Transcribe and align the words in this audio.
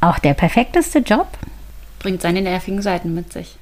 Auch 0.00 0.20
der 0.20 0.34
perfekteste 0.34 1.00
Job 1.00 1.26
bringt 1.98 2.22
seine 2.22 2.40
nervigen 2.40 2.82
Seiten 2.82 3.14
mit 3.14 3.32
sich. 3.32 3.56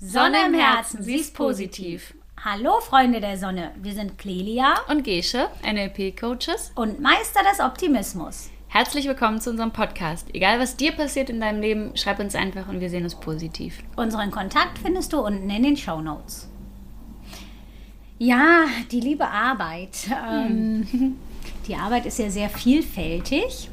Sonne 0.00 0.46
im 0.46 0.54
Herzen, 0.54 1.04
sie 1.04 1.16
ist 1.16 1.32
positiv. 1.34 2.14
Hallo 2.44 2.80
Freunde 2.80 3.20
der 3.20 3.38
Sonne, 3.38 3.70
wir 3.76 3.92
sind 3.92 4.18
Clelia 4.18 4.74
und 4.88 5.04
Gesche, 5.04 5.48
NLP-Coaches 5.62 6.72
und 6.74 7.00
Meister 7.00 7.40
des 7.48 7.60
Optimismus. 7.60 8.50
Herzlich 8.72 9.08
willkommen 9.08 9.40
zu 9.40 9.50
unserem 9.50 9.72
Podcast. 9.72 10.32
Egal 10.32 10.60
was 10.60 10.76
dir 10.76 10.92
passiert 10.92 11.28
in 11.28 11.40
deinem 11.40 11.60
Leben, 11.60 11.90
schreib 11.96 12.20
uns 12.20 12.36
einfach 12.36 12.68
und 12.68 12.78
wir 12.78 12.88
sehen 12.88 13.04
es 13.04 13.16
positiv. 13.16 13.82
Unseren 13.96 14.30
Kontakt 14.30 14.78
findest 14.78 15.12
du 15.12 15.18
unten 15.18 15.50
in 15.50 15.64
den 15.64 15.76
Show 15.76 16.00
Notes. 16.00 16.48
Ja, 18.18 18.66
die 18.92 19.00
liebe 19.00 19.26
Arbeit. 19.26 20.08
Ähm, 20.24 20.86
hm. 20.88 21.16
die 21.66 21.74
Arbeit 21.74 22.06
ist 22.06 22.20
ja 22.20 22.30
sehr 22.30 22.48
vielfältig. 22.48 23.70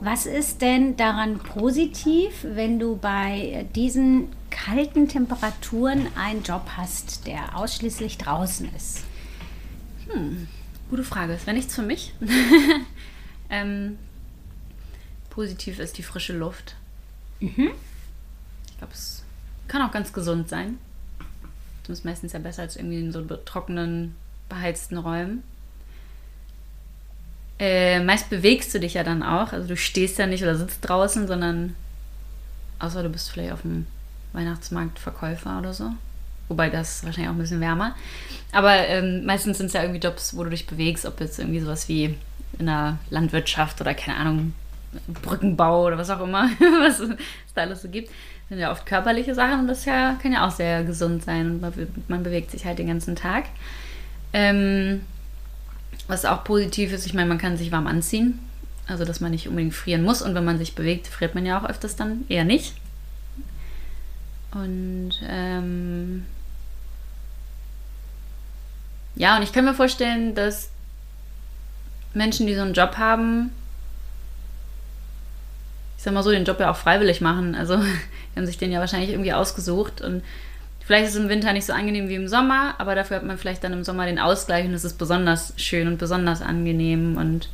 Was 0.00 0.26
ist 0.26 0.62
denn 0.62 0.96
daran 0.96 1.40
positiv, 1.40 2.44
wenn 2.44 2.78
du 2.78 2.94
bei 2.94 3.66
diesen 3.74 4.28
kalten 4.50 5.08
Temperaturen 5.08 6.06
einen 6.14 6.44
Job 6.44 6.70
hast, 6.76 7.26
der 7.26 7.58
ausschließlich 7.58 8.18
draußen 8.18 8.70
ist? 8.76 9.02
Hm, 10.08 10.46
gute 10.90 11.02
Frage. 11.02 11.32
Das 11.32 11.44
wäre 11.44 11.56
nichts 11.56 11.74
für 11.74 11.82
mich. 11.82 12.14
ähm, 13.50 13.98
Positiv 15.32 15.78
ist 15.78 15.96
die 15.96 16.02
frische 16.02 16.36
Luft. 16.36 16.76
Mhm. 17.40 17.70
Ich 18.66 18.76
glaube, 18.76 18.92
es 18.92 19.22
kann 19.66 19.80
auch 19.80 19.90
ganz 19.90 20.12
gesund 20.12 20.50
sein. 20.50 20.78
Das 21.82 21.98
ist 21.98 22.04
meistens 22.04 22.34
ja 22.34 22.38
besser 22.38 22.62
als 22.62 22.76
irgendwie 22.76 23.00
in 23.00 23.12
so 23.12 23.22
trockenen, 23.22 24.14
beheizten 24.50 24.98
Räumen. 24.98 25.42
Äh, 27.58 28.00
meist 28.00 28.28
bewegst 28.28 28.74
du 28.74 28.80
dich 28.80 28.92
ja 28.92 29.04
dann 29.04 29.22
auch. 29.22 29.54
Also 29.54 29.68
du 29.68 29.76
stehst 29.76 30.18
ja 30.18 30.26
nicht 30.26 30.42
oder 30.42 30.54
sitzt 30.54 30.86
draußen, 30.86 31.26
sondern 31.26 31.76
außer 32.78 33.02
du 33.02 33.08
bist 33.08 33.30
vielleicht 33.30 33.52
auf 33.52 33.62
dem 33.62 33.86
Weihnachtsmarkt 34.34 34.98
Verkäufer 34.98 35.58
oder 35.58 35.72
so. 35.72 35.92
Wobei 36.48 36.68
das 36.68 36.96
ist 36.96 37.04
wahrscheinlich 37.06 37.30
auch 37.30 37.34
ein 37.34 37.40
bisschen 37.40 37.60
wärmer. 37.62 37.96
Aber 38.52 38.86
ähm, 38.86 39.24
meistens 39.24 39.56
sind 39.56 39.68
es 39.68 39.72
ja 39.72 39.80
irgendwie 39.80 40.00
Jobs, 40.00 40.36
wo 40.36 40.44
du 40.44 40.50
dich 40.50 40.66
bewegst, 40.66 41.06
ob 41.06 41.20
jetzt 41.20 41.38
irgendwie 41.38 41.60
sowas 41.60 41.88
wie 41.88 42.16
in 42.58 42.66
der 42.66 42.98
Landwirtschaft 43.08 43.80
oder 43.80 43.94
keine 43.94 44.18
Ahnung, 44.18 44.52
Brückenbau 45.22 45.86
oder 45.86 45.98
was 45.98 46.10
auch 46.10 46.20
immer, 46.20 46.50
was 46.80 47.00
es 47.00 47.10
da 47.54 47.62
alles 47.62 47.82
so 47.82 47.88
gibt, 47.88 48.10
sind 48.48 48.58
ja 48.58 48.70
oft 48.70 48.84
körperliche 48.86 49.34
Sachen 49.34 49.60
und 49.60 49.68
das 49.68 49.84
ja, 49.84 50.18
kann 50.20 50.32
ja 50.32 50.46
auch 50.46 50.50
sehr 50.50 50.84
gesund 50.84 51.24
sein 51.24 51.52
und 51.52 51.60
man, 51.60 51.72
man 52.08 52.22
bewegt 52.22 52.50
sich 52.50 52.64
halt 52.64 52.78
den 52.78 52.88
ganzen 52.88 53.16
Tag. 53.16 53.44
Ähm, 54.32 55.02
was 56.08 56.24
auch 56.24 56.44
positiv 56.44 56.92
ist, 56.92 57.06
ich 57.06 57.14
meine, 57.14 57.28
man 57.28 57.38
kann 57.38 57.56
sich 57.56 57.72
warm 57.72 57.86
anziehen, 57.86 58.38
also 58.86 59.04
dass 59.04 59.20
man 59.20 59.30
nicht 59.30 59.48
unbedingt 59.48 59.74
frieren 59.74 60.02
muss 60.02 60.22
und 60.22 60.34
wenn 60.34 60.44
man 60.44 60.58
sich 60.58 60.74
bewegt, 60.74 61.06
friert 61.06 61.34
man 61.34 61.46
ja 61.46 61.58
auch 61.58 61.68
öfters 61.68 61.96
dann 61.96 62.24
eher 62.28 62.44
nicht. 62.44 62.74
Und 64.52 65.12
ähm, 65.26 66.26
ja, 69.14 69.36
und 69.36 69.42
ich 69.42 69.52
kann 69.52 69.64
mir 69.64 69.74
vorstellen, 69.74 70.34
dass 70.34 70.70
Menschen, 72.14 72.46
die 72.46 72.54
so 72.54 72.62
einen 72.62 72.74
Job 72.74 72.98
haben, 72.98 73.50
ich 76.02 76.04
sag 76.04 76.14
mal 76.14 76.24
so, 76.24 76.32
den 76.32 76.44
Job 76.44 76.58
ja 76.58 76.68
auch 76.68 76.76
freiwillig 76.76 77.20
machen. 77.20 77.54
Also 77.54 77.76
die 78.34 78.36
haben 78.36 78.44
sich 78.44 78.58
den 78.58 78.72
ja 78.72 78.80
wahrscheinlich 78.80 79.10
irgendwie 79.10 79.32
ausgesucht 79.32 80.00
und 80.00 80.24
vielleicht 80.84 81.06
ist 81.06 81.14
es 81.14 81.20
im 81.20 81.28
Winter 81.28 81.52
nicht 81.52 81.64
so 81.64 81.72
angenehm 81.72 82.08
wie 82.08 82.16
im 82.16 82.26
Sommer, 82.26 82.74
aber 82.78 82.96
dafür 82.96 83.18
hat 83.18 83.24
man 83.24 83.38
vielleicht 83.38 83.62
dann 83.62 83.72
im 83.72 83.84
Sommer 83.84 84.06
den 84.06 84.18
Ausgleich 84.18 84.66
und 84.66 84.74
es 84.74 84.84
ist 84.84 84.98
besonders 84.98 85.54
schön 85.58 85.86
und 85.86 85.98
besonders 85.98 86.42
angenehm 86.42 87.18
und 87.18 87.50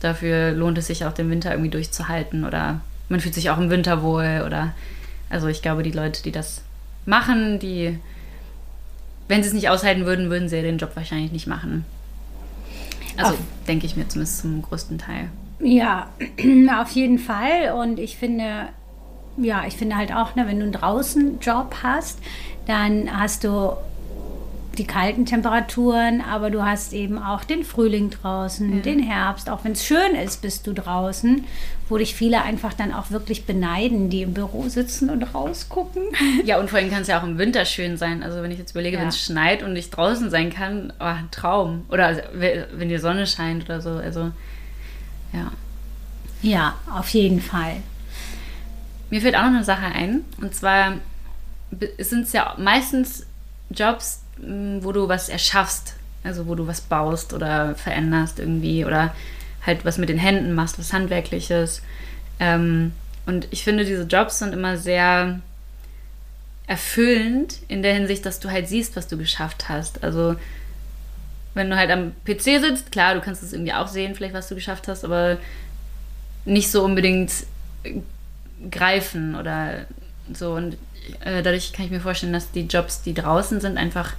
dafür 0.00 0.50
lohnt 0.50 0.78
es 0.78 0.88
sich 0.88 1.04
auch 1.04 1.12
den 1.12 1.30
Winter 1.30 1.52
irgendwie 1.52 1.70
durchzuhalten 1.70 2.44
oder 2.44 2.80
man 3.08 3.20
fühlt 3.20 3.34
sich 3.34 3.50
auch 3.50 3.58
im 3.58 3.70
Winter 3.70 4.02
wohl 4.02 4.42
oder 4.44 4.74
also 5.30 5.46
ich 5.46 5.62
glaube, 5.62 5.84
die 5.84 5.92
Leute, 5.92 6.24
die 6.24 6.32
das 6.32 6.62
machen, 7.06 7.60
die 7.60 8.00
wenn 9.28 9.44
sie 9.44 9.48
es 9.50 9.54
nicht 9.54 9.68
aushalten 9.68 10.06
würden, 10.06 10.28
würden 10.28 10.48
sie 10.48 10.60
den 10.60 10.78
Job 10.78 10.90
wahrscheinlich 10.96 11.30
nicht 11.30 11.46
machen. 11.46 11.84
Also 13.16 13.38
denke 13.68 13.86
ich 13.86 13.94
mir 13.94 14.08
zumindest 14.08 14.40
zum 14.40 14.60
größten 14.60 14.98
Teil. 14.98 15.28
Ja, 15.62 16.08
auf 16.80 16.90
jeden 16.90 17.18
Fall. 17.18 17.72
Und 17.76 17.98
ich 17.98 18.16
finde, 18.16 18.68
ja, 19.36 19.64
ich 19.66 19.74
finde 19.74 19.96
halt 19.96 20.12
auch, 20.12 20.34
ne, 20.34 20.46
wenn 20.46 20.58
du 20.58 20.64
einen 20.64 20.72
draußen 20.72 21.38
Job 21.40 21.76
hast, 21.82 22.18
dann 22.66 23.08
hast 23.18 23.44
du 23.44 23.72
die 24.78 24.86
kalten 24.86 25.26
Temperaturen, 25.26 26.22
aber 26.22 26.50
du 26.50 26.64
hast 26.64 26.94
eben 26.94 27.18
auch 27.18 27.44
den 27.44 27.62
Frühling 27.62 28.10
draußen, 28.10 28.76
ja. 28.76 28.82
den 28.82 29.00
Herbst. 29.00 29.50
Auch 29.50 29.64
wenn 29.64 29.72
es 29.72 29.84
schön 29.84 30.14
ist, 30.14 30.40
bist 30.40 30.66
du 30.66 30.72
draußen, 30.72 31.44
wo 31.88 31.98
dich 31.98 32.14
viele 32.14 32.42
einfach 32.42 32.72
dann 32.72 32.92
auch 32.94 33.10
wirklich 33.10 33.44
beneiden, 33.44 34.08
die 34.08 34.22
im 34.22 34.32
Büro 34.32 34.68
sitzen 34.68 35.10
und 35.10 35.22
rausgucken. 35.34 36.02
Ja, 36.44 36.58
und 36.58 36.70
vor 36.70 36.78
allem 36.78 36.90
kann 36.90 37.02
es 37.02 37.08
ja 37.08 37.20
auch 37.20 37.24
im 37.24 37.38
Winter 37.38 37.64
schön 37.64 37.96
sein. 37.96 38.22
Also 38.22 38.42
wenn 38.42 38.50
ich 38.50 38.58
jetzt 38.58 38.72
überlege, 38.72 38.96
ja. 38.96 39.02
wenn 39.02 39.10
es 39.10 39.22
schneit 39.22 39.62
und 39.62 39.76
ich 39.76 39.90
draußen 39.90 40.30
sein 40.30 40.50
kann, 40.50 40.92
oh, 40.98 41.04
ein 41.04 41.28
Traum. 41.30 41.84
Oder 41.90 42.06
also, 42.06 42.22
wenn 42.32 42.88
die 42.88 42.98
Sonne 42.98 43.26
scheint 43.26 43.64
oder 43.64 43.80
so. 43.80 43.90
Also 43.90 44.32
ja. 45.32 45.52
Ja, 46.42 46.74
auf 46.92 47.08
jeden 47.10 47.40
Fall. 47.40 47.76
Mir 49.10 49.20
fällt 49.20 49.36
auch 49.36 49.42
noch 49.42 49.48
eine 49.48 49.64
Sache 49.64 49.84
ein. 49.84 50.24
Und 50.40 50.54
zwar 50.54 50.94
sind 51.98 52.26
es 52.26 52.32
ja 52.32 52.54
meistens 52.58 53.26
Jobs, 53.70 54.22
wo 54.38 54.92
du 54.92 55.08
was 55.08 55.28
erschaffst. 55.28 55.94
Also 56.24 56.46
wo 56.46 56.54
du 56.54 56.66
was 56.66 56.80
baust 56.80 57.32
oder 57.32 57.74
veränderst 57.74 58.38
irgendwie. 58.38 58.84
Oder 58.84 59.14
halt 59.64 59.84
was 59.84 59.98
mit 59.98 60.08
den 60.08 60.18
Händen 60.18 60.54
machst, 60.54 60.78
was 60.78 60.92
Handwerkliches. 60.92 61.82
Ähm, 62.40 62.92
und 63.26 63.46
ich 63.50 63.62
finde, 63.62 63.84
diese 63.84 64.02
Jobs 64.02 64.40
sind 64.40 64.52
immer 64.52 64.76
sehr 64.76 65.40
erfüllend 66.66 67.58
in 67.68 67.82
der 67.82 67.94
Hinsicht, 67.94 68.24
dass 68.26 68.40
du 68.40 68.50
halt 68.50 68.68
siehst, 68.68 68.96
was 68.96 69.08
du 69.08 69.16
geschafft 69.16 69.68
hast. 69.68 70.02
Also 70.02 70.36
wenn 71.54 71.70
du 71.70 71.76
halt 71.76 71.90
am 71.90 72.12
PC 72.24 72.60
sitzt, 72.60 72.92
klar, 72.92 73.14
du 73.14 73.20
kannst 73.20 73.42
es 73.42 73.52
irgendwie 73.52 73.72
auch 73.72 73.88
sehen, 73.88 74.14
vielleicht 74.14 74.34
was 74.34 74.48
du 74.48 74.54
geschafft 74.54 74.88
hast, 74.88 75.04
aber 75.04 75.38
nicht 76.44 76.70
so 76.70 76.84
unbedingt 76.84 77.32
greifen 78.70 79.34
oder 79.34 79.86
so. 80.32 80.52
Und 80.52 80.76
äh, 81.24 81.42
dadurch 81.42 81.72
kann 81.72 81.84
ich 81.84 81.90
mir 81.90 82.00
vorstellen, 82.00 82.32
dass 82.32 82.50
die 82.52 82.66
Jobs, 82.66 83.02
die 83.02 83.14
draußen 83.14 83.60
sind, 83.60 83.76
einfach 83.76 84.14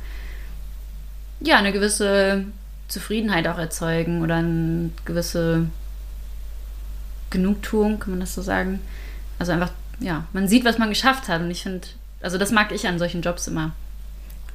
ja 1.40 1.58
eine 1.58 1.74
gewisse 1.74 2.46
Zufriedenheit 2.88 3.48
auch 3.48 3.58
erzeugen 3.58 4.22
oder 4.22 4.36
eine 4.36 4.92
gewisse 5.06 5.68
Genugtuung, 7.30 8.00
kann 8.00 8.12
man 8.12 8.20
das 8.20 8.36
so 8.36 8.42
sagen. 8.42 8.80
Also 9.40 9.52
einfach, 9.52 9.72
ja, 10.00 10.26
man 10.34 10.48
sieht, 10.48 10.66
was 10.66 10.78
man 10.78 10.90
geschafft 10.90 11.28
hat. 11.28 11.42
Und 11.42 11.52
ich 11.52 11.64
finde, 11.64 11.88
also 12.22 12.38
das 12.38 12.52
mag 12.52 12.72
ich 12.72 12.88
an 12.88 13.00
solchen 13.00 13.22
Jobs 13.22 13.48
immer. 13.48 13.72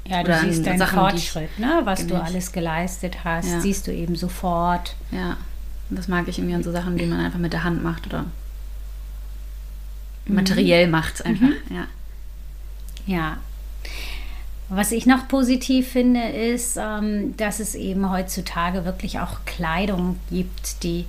Ja, 0.08 0.22
du 0.22 0.38
siehst 0.41 0.66
deinen 0.66 0.78
Sachen, 0.78 0.98
Fortschritt, 0.98 1.58
ne? 1.58 1.82
was 1.84 2.06
du 2.06 2.20
alles 2.20 2.52
geleistet 2.52 3.24
hast, 3.24 3.50
ja. 3.50 3.60
siehst 3.60 3.86
du 3.86 3.92
eben 3.92 4.16
sofort. 4.16 4.96
Ja, 5.10 5.36
und 5.91 5.98
das 5.98 6.08
mag 6.08 6.26
ich 6.28 6.38
irgendwie 6.38 6.54
an 6.54 6.62
so 6.62 6.72
Sachen, 6.72 6.96
die 6.96 7.04
man 7.04 7.20
einfach 7.20 7.38
mit 7.38 7.52
der 7.52 7.64
Hand 7.64 7.82
macht 7.82 8.06
oder 8.06 8.24
mhm. 10.24 10.34
materiell 10.34 10.88
macht 10.88 11.24
einfach. 11.26 11.48
Mhm. 11.48 11.76
Ja. 11.76 11.86
ja. 13.06 13.36
Was 14.70 14.92
ich 14.92 15.06
noch 15.06 15.28
positiv 15.28 15.88
finde, 15.88 16.28
ist, 16.28 16.78
ähm, 16.78 17.36
dass 17.36 17.60
es 17.60 17.75
eben 17.75 18.10
heutzutage 18.10 18.84
wirklich 18.84 19.20
auch 19.20 19.40
Kleidung 19.46 20.19
gibt, 20.30 20.82
die 20.82 21.06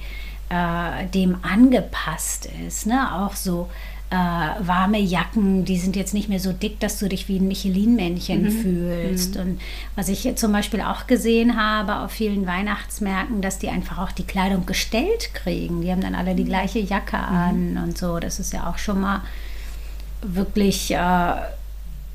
äh, 0.50 1.06
dem 1.08 1.38
angepasst 1.44 2.50
ist. 2.68 2.86
Ne? 2.86 3.14
Auch 3.14 3.36
so 3.36 3.70
äh, 4.12 4.16
warme 4.16 5.00
Jacken, 5.00 5.66
die 5.66 5.78
sind 5.78 5.96
jetzt 5.96 6.16
nicht 6.16 6.30
mehr 6.30 6.40
so 6.40 6.52
dick, 6.52 6.80
dass 6.80 6.98
du 6.98 7.08
dich 7.08 7.28
wie 7.28 7.38
ein 7.38 7.48
Michelin-Männchen 7.48 8.44
mhm. 8.44 8.52
fühlst. 8.52 9.36
Mhm. 9.36 9.42
Und 9.42 9.62
was 9.96 10.10
ich 10.10 10.36
zum 10.36 10.52
Beispiel 10.52 10.82
auch 10.82 11.06
gesehen 11.06 11.62
habe 11.62 11.98
auf 11.98 12.12
vielen 12.12 12.48
Weihnachtsmärkten, 12.48 13.42
dass 13.42 13.60
die 13.60 13.70
einfach 13.70 14.00
auch 14.00 14.12
die 14.12 14.26
Kleidung 14.26 14.66
gestellt 14.66 15.34
kriegen. 15.36 15.82
Die 15.82 15.92
haben 15.92 16.02
dann 16.02 16.16
alle 16.16 16.34
die 16.34 16.44
mhm. 16.44 16.50
gleiche 16.50 16.80
Jacke 16.80 17.18
mhm. 17.18 17.24
an 17.24 17.84
und 17.84 17.98
so. 17.98 18.20
Das 18.20 18.40
ist 18.40 18.52
ja 18.52 18.68
auch 18.68 18.80
schon 18.80 19.00
mal 19.02 19.22
wirklich 20.24 20.92
äh, 20.92 21.34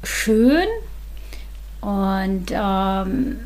schön. 0.02 0.66
Und 1.80 2.46
ähm, 2.50 3.36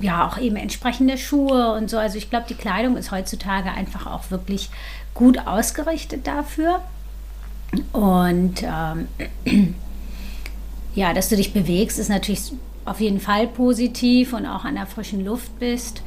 ja, 0.00 0.26
auch 0.26 0.38
eben 0.38 0.56
entsprechende 0.56 1.18
Schuhe 1.18 1.72
und 1.72 1.90
so. 1.90 1.98
Also 1.98 2.16
ich 2.16 2.30
glaube, 2.30 2.46
die 2.48 2.54
Kleidung 2.54 2.96
ist 2.96 3.10
heutzutage 3.10 3.70
einfach 3.70 4.06
auch 4.06 4.30
wirklich 4.30 4.70
gut 5.12 5.46
ausgerichtet 5.46 6.26
dafür. 6.26 6.80
Und 7.92 8.62
ähm, 8.62 9.08
ja, 10.94 11.12
dass 11.12 11.28
du 11.28 11.36
dich 11.36 11.52
bewegst, 11.52 11.98
ist 11.98 12.08
natürlich 12.08 12.52
auf 12.84 13.00
jeden 13.00 13.20
Fall 13.20 13.46
positiv 13.46 14.32
und 14.32 14.46
auch 14.46 14.64
an 14.64 14.74
der 14.74 14.86
frischen 14.86 15.24
Luft 15.24 15.58
bist. 15.58 16.02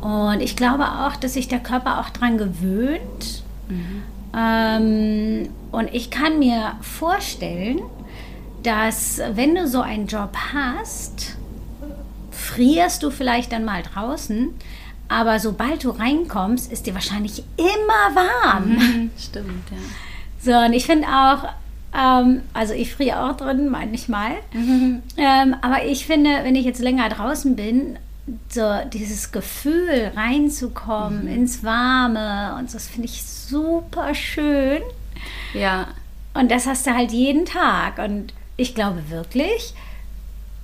Und 0.00 0.40
ich 0.40 0.56
glaube 0.56 0.84
auch, 0.84 1.16
dass 1.16 1.34
sich 1.34 1.48
der 1.48 1.60
Körper 1.60 2.00
auch 2.00 2.10
daran 2.10 2.38
gewöhnt. 2.38 3.42
Mhm. 3.68 4.02
Ähm, 4.36 5.48
und 5.72 5.92
ich 5.92 6.10
kann 6.10 6.38
mir 6.38 6.76
vorstellen, 6.80 7.80
dass 8.62 9.20
wenn 9.34 9.54
du 9.54 9.66
so 9.66 9.80
einen 9.80 10.06
Job 10.06 10.36
hast, 10.52 11.36
frierst 12.30 13.02
du 13.02 13.10
vielleicht 13.10 13.52
dann 13.52 13.64
mal 13.64 13.82
draußen, 13.82 14.50
aber 15.08 15.40
sobald 15.40 15.82
du 15.84 15.90
reinkommst, 15.90 16.70
ist 16.70 16.86
dir 16.86 16.94
wahrscheinlich 16.94 17.42
immer 17.56 18.14
warm. 18.14 18.76
Mhm, 18.76 19.10
stimmt, 19.18 19.70
ja. 19.70 19.76
So, 20.42 20.52
und 20.52 20.72
ich 20.72 20.86
finde 20.86 21.06
auch, 21.08 21.44
ähm, 21.96 22.42
also 22.54 22.72
ich 22.74 22.94
friere 22.94 23.24
auch 23.30 23.36
drin 23.36 23.68
manchmal, 23.68 24.32
Mhm. 24.52 25.02
ähm, 25.16 25.56
aber 25.60 25.84
ich 25.84 26.06
finde, 26.06 26.30
wenn 26.42 26.54
ich 26.56 26.64
jetzt 26.64 26.80
länger 26.80 27.08
draußen 27.08 27.56
bin, 27.56 27.98
so 28.48 28.62
dieses 28.92 29.32
Gefühl 29.32 30.12
reinzukommen 30.16 31.26
ins 31.26 31.64
Warme 31.64 32.54
und 32.58 32.70
so, 32.70 32.78
das 32.78 32.86
finde 32.88 33.06
ich 33.08 33.24
super 33.24 34.14
schön. 34.14 34.82
Ja, 35.52 35.88
Und 36.32 36.50
das 36.52 36.66
hast 36.68 36.86
du 36.86 36.94
halt 36.94 37.10
jeden 37.10 37.44
Tag. 37.44 37.98
Und 37.98 38.32
ich 38.56 38.74
glaube 38.76 39.10
wirklich, 39.10 39.74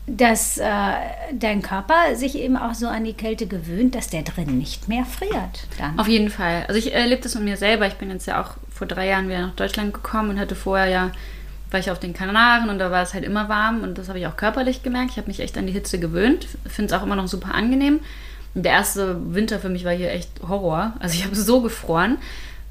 dass 0.07 0.59
äh, 0.59 0.93
dein 1.33 1.63
Körper 1.63 2.15
sich 2.15 2.39
eben 2.39 2.57
auch 2.57 2.75
so 2.75 2.87
an 2.87 3.05
die 3.05 3.13
Kälte 3.13 3.47
gewöhnt, 3.47 3.95
dass 3.97 4.09
der 4.09 4.23
drin 4.23 4.57
nicht 4.59 4.89
mehr 4.89 5.05
friert. 5.05 5.67
Dann. 5.79 5.99
Auf 5.99 6.07
jeden 6.07 6.31
Fall. 6.31 6.65
Also 6.69 6.79
ich 6.79 6.95
erlebe 6.95 7.23
das 7.23 7.35
mit 7.35 7.45
mir 7.45 7.57
selber. 7.57 7.87
Ich 7.89 7.95
bin 7.95 8.11
jetzt 8.11 8.27
ja 8.27 8.41
auch 8.41 8.51
vor 8.71 8.87
drei 8.87 9.09
Jahren 9.09 9.29
wieder 9.29 9.41
nach 9.41 9.55
Deutschland 9.57 9.93
gekommen 9.93 10.31
und 10.31 10.39
hatte 10.39 10.55
vorher 10.55 10.87
ja, 10.87 11.11
war 11.73 11.81
ich 11.81 11.91
auf 11.91 11.99
den 11.99 12.15
Kanaren 12.15 12.71
und 12.71 12.79
da 12.79 12.93
war 12.93 13.03
es 13.03 13.15
halt 13.15 13.25
immer 13.25 13.49
warm 13.49 13.83
und 13.83 13.99
das 13.99 14.09
habe 14.09 14.21
ich 14.21 14.27
auch 14.29 14.37
körperlich 14.37 14.85
gemerkt. 14.85 15.11
Ich 15.11 15.17
habe 15.17 15.27
mich 15.27 15.41
echt 15.41 15.59
an 15.59 15.67
die 15.67 15.73
Hitze 15.73 15.99
gewöhnt. 15.99 16.47
Finde 16.67 16.95
es 16.95 17.01
auch 17.01 17.05
immer 17.05 17.17
noch 17.17 17.27
super 17.27 17.55
angenehm. 17.55 17.99
Und 18.55 18.63
der 18.63 18.73
erste 18.73 19.35
Winter 19.35 19.59
für 19.59 19.69
mich 19.69 19.85
war 19.85 19.93
hier 19.93 20.13
echt 20.13 20.31
Horror. 20.47 20.95
Also 21.01 21.17
ich 21.17 21.25
habe 21.25 21.35
so 21.35 21.61
gefroren. 21.61 22.19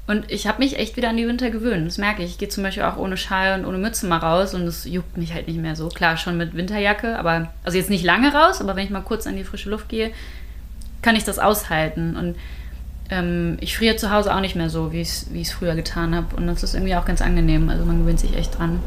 Und 0.06 0.30
ich 0.30 0.46
habe 0.46 0.60
mich 0.60 0.78
echt 0.78 0.96
wieder 0.96 1.08
an 1.08 1.16
die 1.16 1.26
Winter 1.26 1.50
gewöhnt. 1.50 1.86
Das 1.86 1.98
merke 1.98 2.22
ich. 2.22 2.32
Ich 2.32 2.38
gehe 2.38 2.48
zum 2.48 2.62
Beispiel 2.62 2.84
auch 2.84 2.96
ohne 2.96 3.16
Schal 3.16 3.58
und 3.58 3.66
ohne 3.66 3.78
Mütze 3.78 4.06
mal 4.06 4.18
raus 4.18 4.54
und 4.54 4.62
es 4.62 4.84
juckt 4.84 5.16
mich 5.16 5.34
halt 5.34 5.48
nicht 5.48 5.58
mehr 5.58 5.74
so. 5.74 5.88
Klar, 5.88 6.16
schon 6.16 6.36
mit 6.36 6.54
Winterjacke, 6.54 7.18
aber 7.18 7.50
also 7.64 7.76
jetzt 7.76 7.90
nicht 7.90 8.04
lange 8.04 8.32
raus, 8.32 8.60
aber 8.60 8.76
wenn 8.76 8.84
ich 8.84 8.90
mal 8.90 9.00
kurz 9.00 9.26
an 9.26 9.36
die 9.36 9.42
frische 9.42 9.68
Luft 9.68 9.88
gehe, 9.88 10.12
kann 11.02 11.16
ich 11.16 11.24
das 11.24 11.40
aushalten. 11.40 12.16
Und 12.16 12.36
ähm, 13.10 13.56
ich 13.60 13.76
friere 13.76 13.96
zu 13.96 14.12
Hause 14.12 14.32
auch 14.34 14.40
nicht 14.40 14.54
mehr 14.54 14.70
so, 14.70 14.92
wie 14.92 15.00
ich 15.00 15.26
es 15.34 15.52
früher 15.52 15.74
getan 15.74 16.14
habe. 16.14 16.36
Und 16.36 16.46
das 16.46 16.62
ist 16.62 16.74
irgendwie 16.74 16.94
auch 16.94 17.04
ganz 17.04 17.20
angenehm. 17.20 17.68
Also 17.68 17.84
man 17.84 17.98
gewöhnt 17.98 18.20
sich 18.20 18.36
echt 18.36 18.56
dran. 18.58 18.80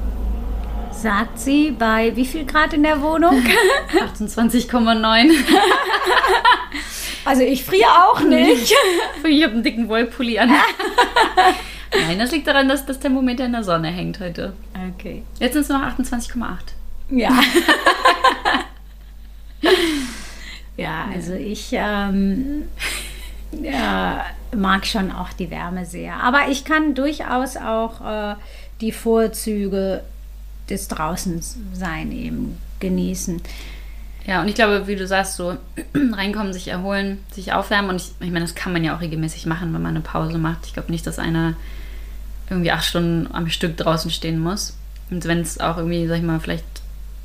Sagt 0.91 1.37
sie 1.39 1.71
bei 1.71 2.15
wie 2.15 2.25
viel 2.25 2.45
Grad 2.45 2.73
in 2.73 2.83
der 2.83 3.01
Wohnung? 3.01 3.35
28,9. 4.17 5.31
Also 7.25 7.41
ich 7.43 7.63
friere 7.63 7.89
auch 8.09 8.21
nicht. 8.21 8.73
ich 9.23 9.43
habe 9.43 9.53
einen 9.53 9.63
dicken 9.63 9.87
Wollpulli 9.87 10.39
an. 10.39 10.49
Nein, 11.93 12.19
das 12.19 12.31
liegt 12.31 12.47
daran, 12.47 12.67
dass 12.67 12.85
das 12.85 12.99
Thermometer 12.99 13.45
in 13.45 13.51
der 13.53 13.63
Sonne 13.63 13.89
hängt 13.89 14.19
heute. 14.19 14.53
Okay. 14.95 15.23
Jetzt 15.39 15.53
sind 15.53 15.63
es 15.63 15.69
noch 15.69 15.81
28,8. 15.81 16.25
Ja. 17.11 17.31
ja, 20.77 21.05
also 21.11 21.33
ich 21.33 21.69
ähm, 21.71 22.65
ja, 23.51 24.25
mag 24.55 24.85
schon 24.85 25.11
auch 25.11 25.33
die 25.33 25.49
Wärme 25.49 25.87
sehr. 25.87 26.21
Aber 26.21 26.49
ich 26.49 26.65
kann 26.65 26.93
durchaus 26.93 27.57
auch 27.57 28.05
äh, 28.05 28.35
die 28.79 28.91
Vorzüge 28.91 30.03
des 30.69 30.87
Draußensein 30.87 32.11
eben 32.11 32.59
genießen. 32.79 33.41
Ja, 34.29 34.41
und 34.41 34.47
ich 34.47 34.53
glaube, 34.53 34.85
wie 34.85 34.95
du 34.95 35.07
sagst, 35.07 35.37
so 35.37 35.57
reinkommen, 35.95 36.53
sich 36.53 36.67
erholen, 36.67 37.17
sich 37.31 37.51
aufwärmen. 37.51 37.89
Und 37.89 37.95
ich, 37.95 38.11
ich 38.19 38.31
meine, 38.31 38.45
das 38.45 38.53
kann 38.53 38.71
man 38.71 38.83
ja 38.83 38.95
auch 38.95 39.01
regelmäßig 39.01 39.47
machen, 39.47 39.73
wenn 39.73 39.81
man 39.81 39.95
eine 39.95 40.01
Pause 40.01 40.37
macht. 40.37 40.67
Ich 40.67 40.73
glaube 40.73 40.91
nicht, 40.91 41.07
dass 41.07 41.17
einer 41.17 41.55
irgendwie 42.47 42.71
acht 42.71 42.85
Stunden 42.85 43.33
am 43.33 43.49
Stück 43.49 43.75
draußen 43.75 44.11
stehen 44.11 44.39
muss. 44.39 44.77
Und 45.09 45.25
wenn 45.25 45.39
es 45.39 45.59
auch 45.59 45.77
irgendwie, 45.77 46.05
sag 46.05 46.17
ich 46.17 46.23
mal, 46.23 46.39
vielleicht 46.39 46.63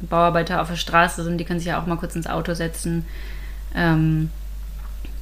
Bauarbeiter 0.01 0.63
auf 0.63 0.69
der 0.69 0.77
Straße 0.77 1.23
sind, 1.25 1.37
die 1.37 1.45
können 1.45 1.59
sich 1.59 1.69
ja 1.69 1.79
auch 1.79 1.85
mal 1.85 1.97
kurz 1.97 2.17
ins 2.17 2.27
Auto 2.27 2.55
setzen. 2.55 3.05
Ähm, 3.75 4.31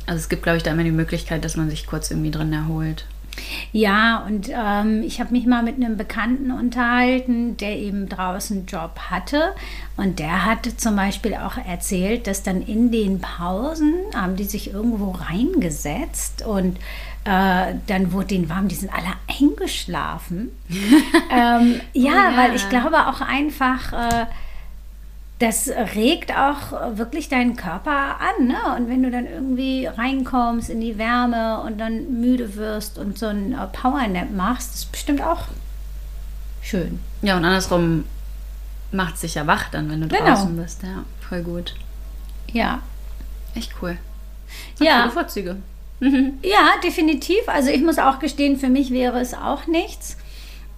also 0.06 0.20
es 0.20 0.28
gibt, 0.28 0.44
glaube 0.44 0.58
ich, 0.58 0.62
da 0.62 0.70
immer 0.70 0.84
die 0.84 0.92
Möglichkeit, 0.92 1.44
dass 1.44 1.56
man 1.56 1.68
sich 1.68 1.88
kurz 1.88 2.12
irgendwie 2.12 2.30
drin 2.30 2.52
erholt. 2.52 3.06
Ja, 3.72 4.24
und 4.26 4.50
ähm, 4.54 5.02
ich 5.02 5.20
habe 5.20 5.32
mich 5.32 5.46
mal 5.46 5.62
mit 5.62 5.76
einem 5.76 5.96
Bekannten 5.96 6.50
unterhalten, 6.50 7.56
der 7.56 7.76
eben 7.78 8.08
draußen 8.08 8.58
einen 8.58 8.66
Job 8.66 8.98
hatte. 9.10 9.54
Und 9.96 10.18
der 10.18 10.44
hatte 10.44 10.76
zum 10.76 10.96
Beispiel 10.96 11.34
auch 11.34 11.56
erzählt, 11.56 12.26
dass 12.26 12.42
dann 12.42 12.62
in 12.62 12.90
den 12.90 13.20
Pausen 13.20 13.94
haben 14.14 14.36
die 14.36 14.44
sich 14.44 14.72
irgendwo 14.72 15.12
reingesetzt 15.12 16.44
und 16.44 16.76
äh, 17.24 17.74
dann 17.86 18.12
wurde 18.12 18.28
denen 18.28 18.48
warm, 18.48 18.68
die 18.68 18.74
sind 18.74 18.92
alle 18.92 19.12
eingeschlafen. 19.28 20.50
ähm, 21.30 21.80
ja, 21.92 22.12
ja. 22.12 22.36
weil 22.36 22.54
ich 22.54 22.68
glaube 22.68 23.06
auch 23.06 23.20
einfach. 23.20 23.92
Äh, 23.92 24.26
das 25.42 25.68
regt 25.94 26.30
auch 26.36 26.96
wirklich 26.96 27.28
deinen 27.28 27.56
Körper 27.56 28.16
an. 28.20 28.46
Ne? 28.46 28.58
Und 28.76 28.88
wenn 28.88 29.02
du 29.02 29.10
dann 29.10 29.26
irgendwie 29.26 29.86
reinkommst 29.86 30.70
in 30.70 30.80
die 30.80 30.98
Wärme 30.98 31.60
und 31.62 31.78
dann 31.78 32.20
müde 32.20 32.54
wirst 32.56 32.96
und 32.98 33.18
so 33.18 33.26
ein 33.26 33.52
äh, 33.52 33.66
Powernap 33.66 34.30
machst, 34.30 34.74
ist 34.74 34.92
bestimmt 34.92 35.20
auch 35.20 35.46
schön. 36.62 37.00
Ja, 37.22 37.36
und 37.36 37.44
andersrum 37.44 38.04
macht 38.92 39.18
sich 39.18 39.34
ja 39.34 39.46
wach 39.46 39.68
dann, 39.70 39.90
wenn 39.90 40.00
du 40.02 40.08
Genau. 40.08 40.24
draußen 40.24 40.56
bist. 40.56 40.82
Ja, 40.82 41.04
voll 41.28 41.42
gut. 41.42 41.74
Ja. 42.52 42.80
Echt 43.54 43.72
cool. 43.82 43.98
Ja. 44.78 45.00
Viele 45.02 45.10
Vorzüge. 45.12 45.56
Ja, 46.42 46.70
definitiv. 46.82 47.48
Also 47.48 47.70
ich 47.70 47.80
muss 47.80 47.98
auch 48.00 48.18
gestehen, 48.18 48.58
für 48.58 48.68
mich 48.68 48.90
wäre 48.90 49.20
es 49.20 49.34
auch 49.34 49.68
nichts. 49.68 50.16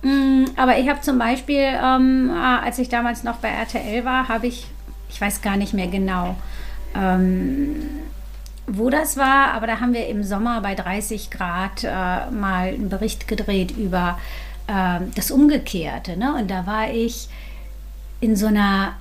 Mm, 0.05 0.45
Aber 0.57 0.79
ich 0.79 0.89
habe 0.89 1.01
zum 1.01 1.19
Beispiel, 1.19 1.65
ähm, 1.83 2.31
äh, 2.31 2.39
als 2.39 2.79
ich 2.79 2.89
damals 2.89 3.25
noch 3.25 3.37
bei 3.37 3.49
RTL 3.49 4.05
war, 4.05 4.29
habe 4.29 4.47
ich, 4.47 4.67
ich 5.09 5.21
weiß 5.21 5.41
gar 5.41 5.57
nicht 5.57 5.73
mehr 5.73 5.89
genau, 5.89 6.37
ähm, 6.95 7.87
wo 8.67 8.91
das 8.91 9.17
war, 9.17 9.53
aber 9.53 9.67
da 9.67 9.81
haben 9.81 9.95
wir 9.95 10.07
im 10.09 10.23
Sommer 10.23 10.61
bei 10.61 10.75
30 10.75 11.31
Grad 11.31 11.85
äh, 11.85 11.89
mal 12.31 12.69
einen 12.69 12.89
Bericht 12.91 13.27
gedreht 13.29 13.73
über 13.73 14.19
ähm, 14.69 15.11
das 15.15 15.31
Umgekehrte. 15.31 16.19
Ne? 16.19 16.35
Und 16.35 16.51
da 16.51 16.67
war 16.67 16.91
ich 16.91 17.29
in 18.21 18.37
so 18.37 18.47
einer 18.47 18.95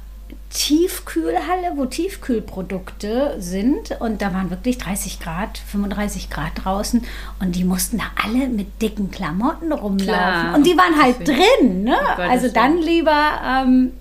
Tiefkühlhalle, 0.50 1.74
wo 1.76 1.86
Tiefkühlprodukte 1.86 3.36
sind. 3.40 4.00
Und 4.00 4.22
da 4.22 4.34
waren 4.34 4.50
wirklich 4.50 4.78
30 4.78 5.20
Grad, 5.20 5.58
35 5.58 6.30
Grad 6.30 6.52
draußen. 6.64 7.04
Und 7.40 7.56
die 7.56 7.64
mussten 7.64 7.98
da 7.98 8.06
alle 8.24 8.48
mit 8.48 8.82
dicken 8.82 9.12
Klamotten 9.12 9.72
rumlaufen. 9.72 10.08
Klar. 10.08 10.56
Und 10.56 10.66
die 10.66 10.78
waren 10.78 11.02
halt 11.02 11.20
Gottes 11.20 11.36
drin. 11.36 11.84
Ne? 11.84 11.98
Gottes 12.16 12.30
also 12.30 12.48
dann 12.50 12.76
Willen. 12.76 12.86
lieber 12.86 13.42
ähm, 13.46 13.92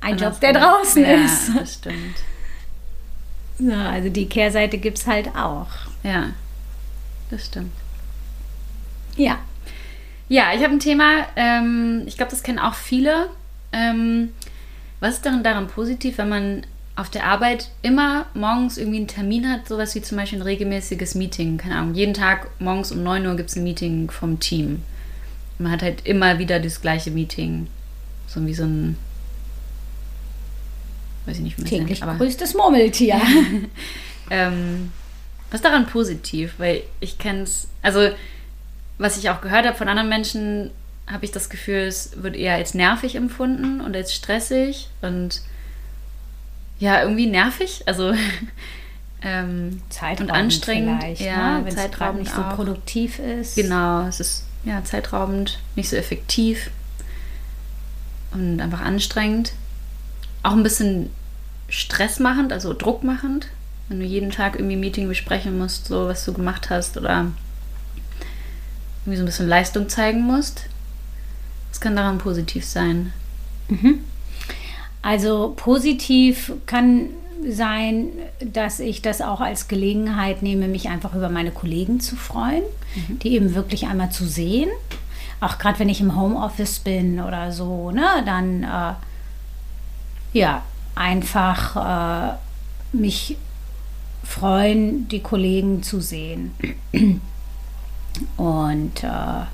ein 0.00 0.16
Job, 0.16 0.40
der 0.40 0.52
draußen 0.52 1.02
ja, 1.02 1.24
ist. 1.24 1.50
das 1.56 1.74
stimmt. 1.74 2.16
Ja, 3.58 3.90
also 3.90 4.08
die 4.08 4.28
Kehrseite 4.28 4.78
gibt 4.78 4.98
es 4.98 5.06
halt 5.06 5.34
auch. 5.36 5.68
Ja, 6.02 6.30
das 7.30 7.46
stimmt. 7.46 7.72
Ja. 9.16 9.38
Ja, 10.28 10.52
ich 10.54 10.62
habe 10.62 10.74
ein 10.74 10.80
Thema, 10.80 11.26
ähm, 11.36 12.02
ich 12.06 12.16
glaube, 12.16 12.30
das 12.30 12.42
kennen 12.42 12.58
auch 12.58 12.74
viele. 12.74 13.30
Ähm, 13.72 14.32
was 15.00 15.14
ist 15.14 15.26
daran, 15.26 15.42
daran 15.44 15.68
positiv, 15.68 16.18
wenn 16.18 16.28
man 16.28 16.62
auf 16.96 17.08
der 17.10 17.24
Arbeit 17.26 17.70
immer 17.82 18.26
morgens 18.34 18.76
irgendwie 18.76 18.98
einen 18.98 19.06
Termin 19.06 19.48
hat, 19.48 19.68
sowas 19.68 19.94
wie 19.94 20.02
zum 20.02 20.18
Beispiel 20.18 20.40
ein 20.40 20.42
regelmäßiges 20.42 21.14
Meeting, 21.14 21.56
keine 21.56 21.76
Ahnung, 21.76 21.94
jeden 21.94 22.14
Tag 22.14 22.48
morgens 22.58 22.90
um 22.90 23.02
9 23.04 23.24
Uhr 23.26 23.36
gibt 23.36 23.50
es 23.50 23.56
ein 23.56 23.62
Meeting 23.62 24.10
vom 24.10 24.40
Team. 24.40 24.82
Man 25.58 25.70
hat 25.70 25.82
halt 25.82 26.04
immer 26.06 26.38
wieder 26.40 26.58
das 26.58 26.80
gleiche 26.80 27.10
Meeting. 27.12 27.68
So 28.26 28.44
wie 28.46 28.54
so 28.54 28.64
ein, 28.64 28.96
weiß 31.26 31.36
ich 31.36 31.42
nicht, 31.42 31.58
wie 31.58 31.62
man 31.62 31.70
nennt, 31.70 31.80
Täglich 31.88 32.02
aber- 32.02 32.16
grüßtes 32.16 32.54
Murmeltier. 32.54 33.20
ähm, 34.30 34.90
was 35.50 35.58
ist 35.60 35.64
daran 35.64 35.86
positiv? 35.86 36.54
Weil 36.58 36.82
ich 37.00 37.18
kenne 37.18 37.42
es, 37.42 37.68
also 37.82 38.10
was 38.98 39.16
ich 39.18 39.30
auch 39.30 39.40
gehört 39.40 39.66
habe 39.66 39.76
von 39.76 39.88
anderen 39.88 40.08
Menschen, 40.08 40.70
habe 41.10 41.24
ich 41.24 41.30
das 41.32 41.48
Gefühl, 41.48 41.86
es 41.86 42.22
wird 42.22 42.36
eher 42.36 42.54
als 42.54 42.74
nervig 42.74 43.14
empfunden 43.16 43.80
und 43.80 43.96
als 43.96 44.14
stressig 44.14 44.88
und 45.00 45.42
ja, 46.78 47.02
irgendwie 47.02 47.26
nervig. 47.26 47.82
Also 47.86 48.14
ähm, 49.22 49.82
Zeitraubend 49.88 50.30
und 50.30 50.36
anstrengend. 50.36 51.02
vielleicht, 51.02 51.20
ja, 51.22 51.58
ne? 51.58 51.64
wenn 51.64 51.74
zeitraubend 51.74 52.22
nicht 52.22 52.34
so 52.34 52.42
auch. 52.42 52.54
produktiv 52.54 53.18
ist. 53.18 53.56
Genau, 53.56 54.06
es 54.06 54.20
ist 54.20 54.44
ja 54.64 54.84
zeitraubend, 54.84 55.58
nicht 55.76 55.88
so 55.88 55.96
effektiv 55.96 56.70
und 58.32 58.60
einfach 58.60 58.80
anstrengend. 58.80 59.52
Auch 60.42 60.52
ein 60.52 60.62
bisschen 60.62 61.10
stressmachend, 61.68 62.52
also 62.52 62.72
druckmachend, 62.72 63.48
wenn 63.88 64.00
du 64.00 64.06
jeden 64.06 64.30
Tag 64.30 64.56
irgendwie 64.56 64.76
ein 64.76 64.80
Meeting 64.80 65.08
besprechen 65.08 65.58
musst, 65.58 65.86
so 65.86 66.06
was 66.06 66.24
du 66.24 66.32
gemacht 66.32 66.70
hast 66.70 66.96
oder 66.96 67.26
irgendwie 69.04 69.16
so 69.16 69.22
ein 69.22 69.26
bisschen 69.26 69.48
Leistung 69.48 69.88
zeigen 69.88 70.22
musst. 70.22 70.64
Was 71.78 71.82
kann 71.82 71.94
daran 71.94 72.18
positiv 72.18 72.64
sein? 72.64 73.12
Also 75.00 75.52
positiv 75.54 76.52
kann 76.66 77.10
sein, 77.48 78.08
dass 78.40 78.80
ich 78.80 79.00
das 79.00 79.20
auch 79.20 79.40
als 79.40 79.68
Gelegenheit 79.68 80.42
nehme, 80.42 80.66
mich 80.66 80.88
einfach 80.88 81.14
über 81.14 81.28
meine 81.28 81.52
Kollegen 81.52 82.00
zu 82.00 82.16
freuen, 82.16 82.64
die 83.22 83.32
eben 83.32 83.54
wirklich 83.54 83.86
einmal 83.86 84.10
zu 84.10 84.26
sehen. 84.26 84.68
Auch 85.38 85.58
gerade 85.58 85.78
wenn 85.78 85.88
ich 85.88 86.00
im 86.00 86.20
Homeoffice 86.20 86.80
bin 86.80 87.20
oder 87.20 87.52
so, 87.52 87.92
ne, 87.92 88.24
dann 88.26 88.64
äh, 88.64 88.94
ja, 90.36 90.64
einfach 90.96 92.32
äh, 92.32 92.36
mich 92.90 93.36
freuen, 94.24 95.06
die 95.06 95.20
Kollegen 95.20 95.84
zu 95.84 96.00
sehen. 96.00 96.50
Und 98.36 99.04
äh, 99.04 99.44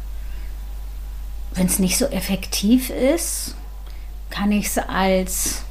wenn 1.54 1.66
es 1.66 1.78
nicht 1.78 1.96
so 1.96 2.06
effektiv 2.06 2.90
ist, 2.90 3.54
kann 4.30 4.52
ich 4.52 4.66
es 4.66 4.78
als 4.78 5.62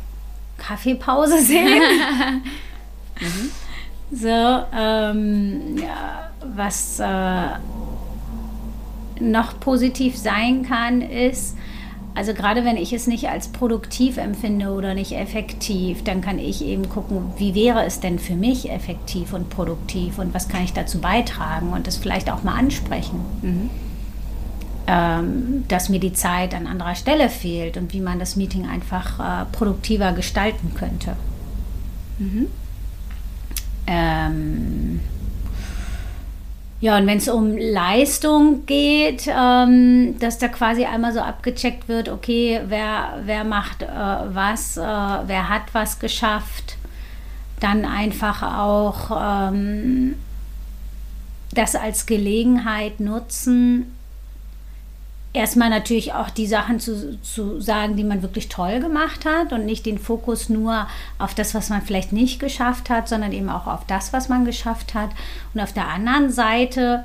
Kaffeepause 0.57 1.41
sehen. 1.43 1.81
mhm. 3.19 3.51
So, 4.15 4.27
ähm, 4.27 5.75
ja, 5.77 6.29
was 6.55 6.99
äh, 6.99 7.47
noch 9.19 9.59
positiv 9.59 10.15
sein 10.15 10.63
kann, 10.63 11.01
ist, 11.01 11.57
also 12.13 12.35
gerade 12.35 12.63
wenn 12.63 12.77
ich 12.77 12.93
es 12.93 13.07
nicht 13.07 13.29
als 13.29 13.47
produktiv 13.47 14.17
empfinde 14.17 14.71
oder 14.71 14.93
nicht 14.93 15.13
effektiv, 15.13 16.03
dann 16.03 16.21
kann 16.21 16.37
ich 16.37 16.63
eben 16.63 16.89
gucken, 16.89 17.33
wie 17.37 17.55
wäre 17.55 17.85
es 17.85 18.01
denn 18.01 18.19
für 18.19 18.35
mich 18.35 18.69
effektiv 18.69 19.33
und 19.33 19.49
produktiv 19.49 20.19
und 20.19 20.33
was 20.35 20.47
kann 20.47 20.63
ich 20.63 20.73
dazu 20.73 20.99
beitragen 20.99 21.73
und 21.73 21.87
das 21.87 21.97
vielleicht 21.97 22.31
auch 22.31 22.43
mal 22.43 22.55
ansprechen. 22.55 23.19
Mhm. 23.41 23.69
Ähm, 24.85 25.63
dass 25.69 25.87
mir 25.87 25.99
die 25.99 26.11
Zeit 26.11 26.53
an 26.53 26.67
anderer 26.67 26.95
Stelle 26.95 27.29
fehlt 27.29 27.77
und 27.77 27.93
wie 27.93 28.01
man 28.01 28.19
das 28.19 28.35
Meeting 28.35 28.67
einfach 28.67 29.43
äh, 29.43 29.45
produktiver 29.53 30.11
gestalten 30.11 30.73
könnte. 30.75 31.15
Mhm. 32.19 32.47
Ähm, 33.87 34.99
ja, 36.81 36.97
und 36.97 37.07
wenn 37.07 37.17
es 37.17 37.29
um 37.29 37.55
Leistung 37.57 38.65
geht, 38.65 39.25
ähm, 39.27 40.19
dass 40.19 40.37
da 40.37 40.49
quasi 40.49 40.83
einmal 40.83 41.13
so 41.13 41.21
abgecheckt 41.21 41.87
wird, 41.87 42.09
okay, 42.09 42.59
wer, 42.67 43.21
wer 43.23 43.45
macht 43.45 43.83
äh, 43.83 43.87
was, 43.87 44.75
äh, 44.75 44.81
wer 44.81 45.47
hat 45.47 45.61
was 45.71 45.99
geschafft, 45.99 46.75
dann 47.61 47.85
einfach 47.85 48.43
auch 48.43 49.49
ähm, 49.49 50.15
das 51.53 51.77
als 51.77 52.05
Gelegenheit 52.05 52.99
nutzen, 52.99 53.93
erstmal 55.33 55.69
natürlich 55.69 56.13
auch 56.13 56.29
die 56.29 56.47
Sachen 56.47 56.79
zu, 56.79 57.19
zu 57.21 57.59
sagen, 57.59 57.95
die 57.95 58.03
man 58.03 58.21
wirklich 58.21 58.49
toll 58.49 58.79
gemacht 58.79 59.25
hat 59.25 59.51
und 59.51 59.65
nicht 59.65 59.85
den 59.85 59.97
Fokus 59.97 60.47
nur 60.47 60.87
auf 61.17 61.33
das, 61.33 61.55
was 61.55 61.69
man 61.69 61.81
vielleicht 61.81 62.13
nicht 62.13 62.39
geschafft 62.39 62.89
hat, 62.89 63.09
sondern 63.09 63.33
eben 63.33 63.49
auch 63.49 63.67
auf 63.67 63.85
das, 63.87 64.13
was 64.13 64.29
man 64.29 64.45
geschafft 64.45 64.93
hat. 64.93 65.09
Und 65.53 65.61
auf 65.61 65.73
der 65.73 65.87
anderen 65.87 66.31
Seite, 66.31 67.03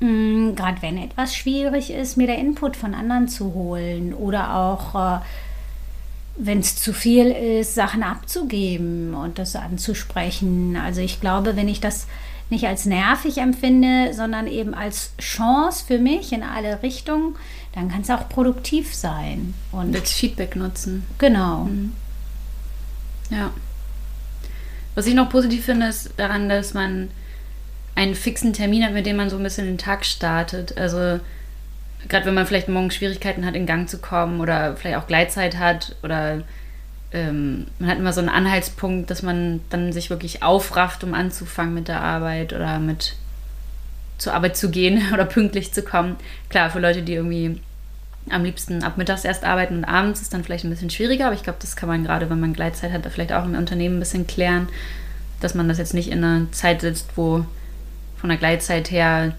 mm, 0.00 0.54
gerade 0.54 0.82
wenn 0.82 0.98
etwas 0.98 1.34
schwierig 1.34 1.90
ist, 1.90 2.16
mir 2.16 2.26
der 2.26 2.38
Input 2.38 2.76
von 2.76 2.94
anderen 2.94 3.28
zu 3.28 3.54
holen 3.54 4.12
oder 4.12 4.54
auch 4.54 4.94
äh, 4.94 5.20
wenn 6.36 6.60
es 6.60 6.76
zu 6.76 6.92
viel 6.92 7.30
ist, 7.30 7.74
Sachen 7.74 8.02
abzugeben 8.02 9.14
und 9.14 9.38
das 9.38 9.54
anzusprechen. 9.56 10.76
Also 10.76 11.00
ich 11.00 11.20
glaube, 11.20 11.56
wenn 11.56 11.68
ich 11.68 11.80
das 11.80 12.06
nicht 12.52 12.66
als 12.66 12.86
nervig 12.86 13.38
empfinde, 13.38 14.12
sondern 14.14 14.46
eben 14.46 14.74
als 14.74 15.12
Chance 15.18 15.84
für 15.86 15.98
mich 15.98 16.32
in 16.32 16.42
alle 16.42 16.82
Richtungen, 16.82 17.34
dann 17.74 17.90
kann 17.90 18.02
es 18.02 18.10
auch 18.10 18.28
produktiv 18.28 18.94
sein. 18.94 19.54
Und 19.72 19.96
als 19.96 20.12
Feedback 20.12 20.54
nutzen. 20.54 21.04
Genau. 21.18 21.64
Mhm. 21.64 21.92
Ja. 23.30 23.50
Was 24.94 25.06
ich 25.06 25.14
noch 25.14 25.30
positiv 25.30 25.64
finde, 25.64 25.86
ist 25.86 26.12
daran, 26.18 26.48
dass 26.48 26.74
man 26.74 27.10
einen 27.94 28.14
fixen 28.14 28.52
Termin 28.52 28.84
hat, 28.84 28.92
mit 28.92 29.06
dem 29.06 29.16
man 29.16 29.30
so 29.30 29.36
ein 29.38 29.42
bisschen 29.42 29.66
den 29.66 29.78
Tag 29.78 30.04
startet. 30.04 30.76
Also 30.76 31.20
gerade 32.08 32.26
wenn 32.26 32.34
man 32.34 32.46
vielleicht 32.46 32.68
morgen 32.68 32.90
Schwierigkeiten 32.90 33.46
hat, 33.46 33.54
in 33.54 33.66
Gang 33.66 33.88
zu 33.88 33.98
kommen 33.98 34.40
oder 34.40 34.76
vielleicht 34.76 34.98
auch 34.98 35.06
Gleitzeit 35.06 35.58
hat 35.58 35.96
oder 36.02 36.42
ähm, 37.12 37.66
man 37.78 37.90
hat 37.90 37.98
immer 37.98 38.12
so 38.12 38.20
einen 38.20 38.28
Anhaltspunkt, 38.28 39.10
dass 39.10 39.22
man 39.22 39.60
dann 39.70 39.92
sich 39.92 40.10
wirklich 40.10 40.42
aufrafft, 40.42 41.04
um 41.04 41.14
anzufangen 41.14 41.74
mit 41.74 41.88
der 41.88 42.00
Arbeit 42.00 42.52
oder 42.52 42.78
mit 42.78 43.16
zur 44.18 44.34
Arbeit 44.34 44.56
zu 44.56 44.70
gehen 44.70 45.02
oder 45.12 45.24
pünktlich 45.24 45.72
zu 45.72 45.82
kommen. 45.82 46.16
Klar, 46.48 46.70
für 46.70 46.80
Leute, 46.80 47.02
die 47.02 47.14
irgendwie 47.14 47.60
am 48.30 48.44
liebsten 48.44 48.84
ab 48.84 48.96
mittags 48.98 49.24
erst 49.24 49.44
arbeiten 49.44 49.78
und 49.78 49.84
abends 49.84 50.22
ist 50.22 50.32
dann 50.32 50.44
vielleicht 50.44 50.64
ein 50.64 50.70
bisschen 50.70 50.90
schwieriger, 50.90 51.26
aber 51.26 51.34
ich 51.34 51.42
glaube, 51.42 51.58
das 51.60 51.74
kann 51.74 51.88
man 51.88 52.04
gerade, 52.04 52.30
wenn 52.30 52.38
man 52.38 52.52
Gleitzeit 52.52 52.92
hat, 52.92 53.04
vielleicht 53.10 53.32
auch 53.32 53.44
im 53.44 53.56
Unternehmen 53.56 53.96
ein 53.96 54.00
bisschen 54.00 54.28
klären, 54.28 54.68
dass 55.40 55.54
man 55.54 55.68
das 55.68 55.78
jetzt 55.78 55.92
nicht 55.92 56.08
in 56.08 56.22
einer 56.22 56.50
Zeit 56.52 56.82
sitzt, 56.82 57.10
wo 57.16 57.44
von 58.16 58.28
der 58.28 58.38
Gleitzeit 58.38 58.92
her 58.92 59.34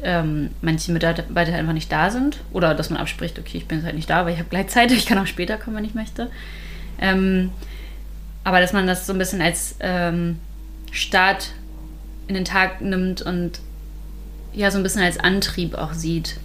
ähm, 0.00 0.50
manche 0.62 0.92
Mitarbeiter 0.92 1.54
einfach 1.54 1.72
nicht 1.72 1.90
da 1.90 2.10
sind 2.10 2.38
oder 2.52 2.74
dass 2.76 2.88
man 2.88 3.00
abspricht, 3.00 3.36
okay, 3.36 3.58
ich 3.58 3.66
bin 3.66 3.78
jetzt 3.78 3.84
halt 3.84 3.96
nicht 3.96 4.08
da, 4.08 4.24
weil 4.24 4.34
ich 4.34 4.38
habe 4.38 4.48
Gleitzeit, 4.48 4.92
ich 4.92 5.06
kann 5.06 5.18
auch 5.18 5.26
später 5.26 5.56
kommen, 5.56 5.76
wenn 5.76 5.84
ich 5.84 5.94
möchte. 5.94 6.30
Ähm, 7.00 7.50
aber 8.44 8.60
dass 8.60 8.72
man 8.72 8.86
das 8.86 9.06
so 9.06 9.12
ein 9.12 9.18
bisschen 9.18 9.40
als 9.40 9.76
ähm, 9.80 10.38
Start 10.90 11.52
in 12.28 12.34
den 12.34 12.44
Tag 12.44 12.80
nimmt 12.80 13.22
und 13.22 13.60
ja, 14.52 14.70
so 14.70 14.78
ein 14.78 14.82
bisschen 14.82 15.02
als 15.02 15.18
Antrieb 15.18 15.74
auch 15.74 15.92
sieht. 15.92 16.38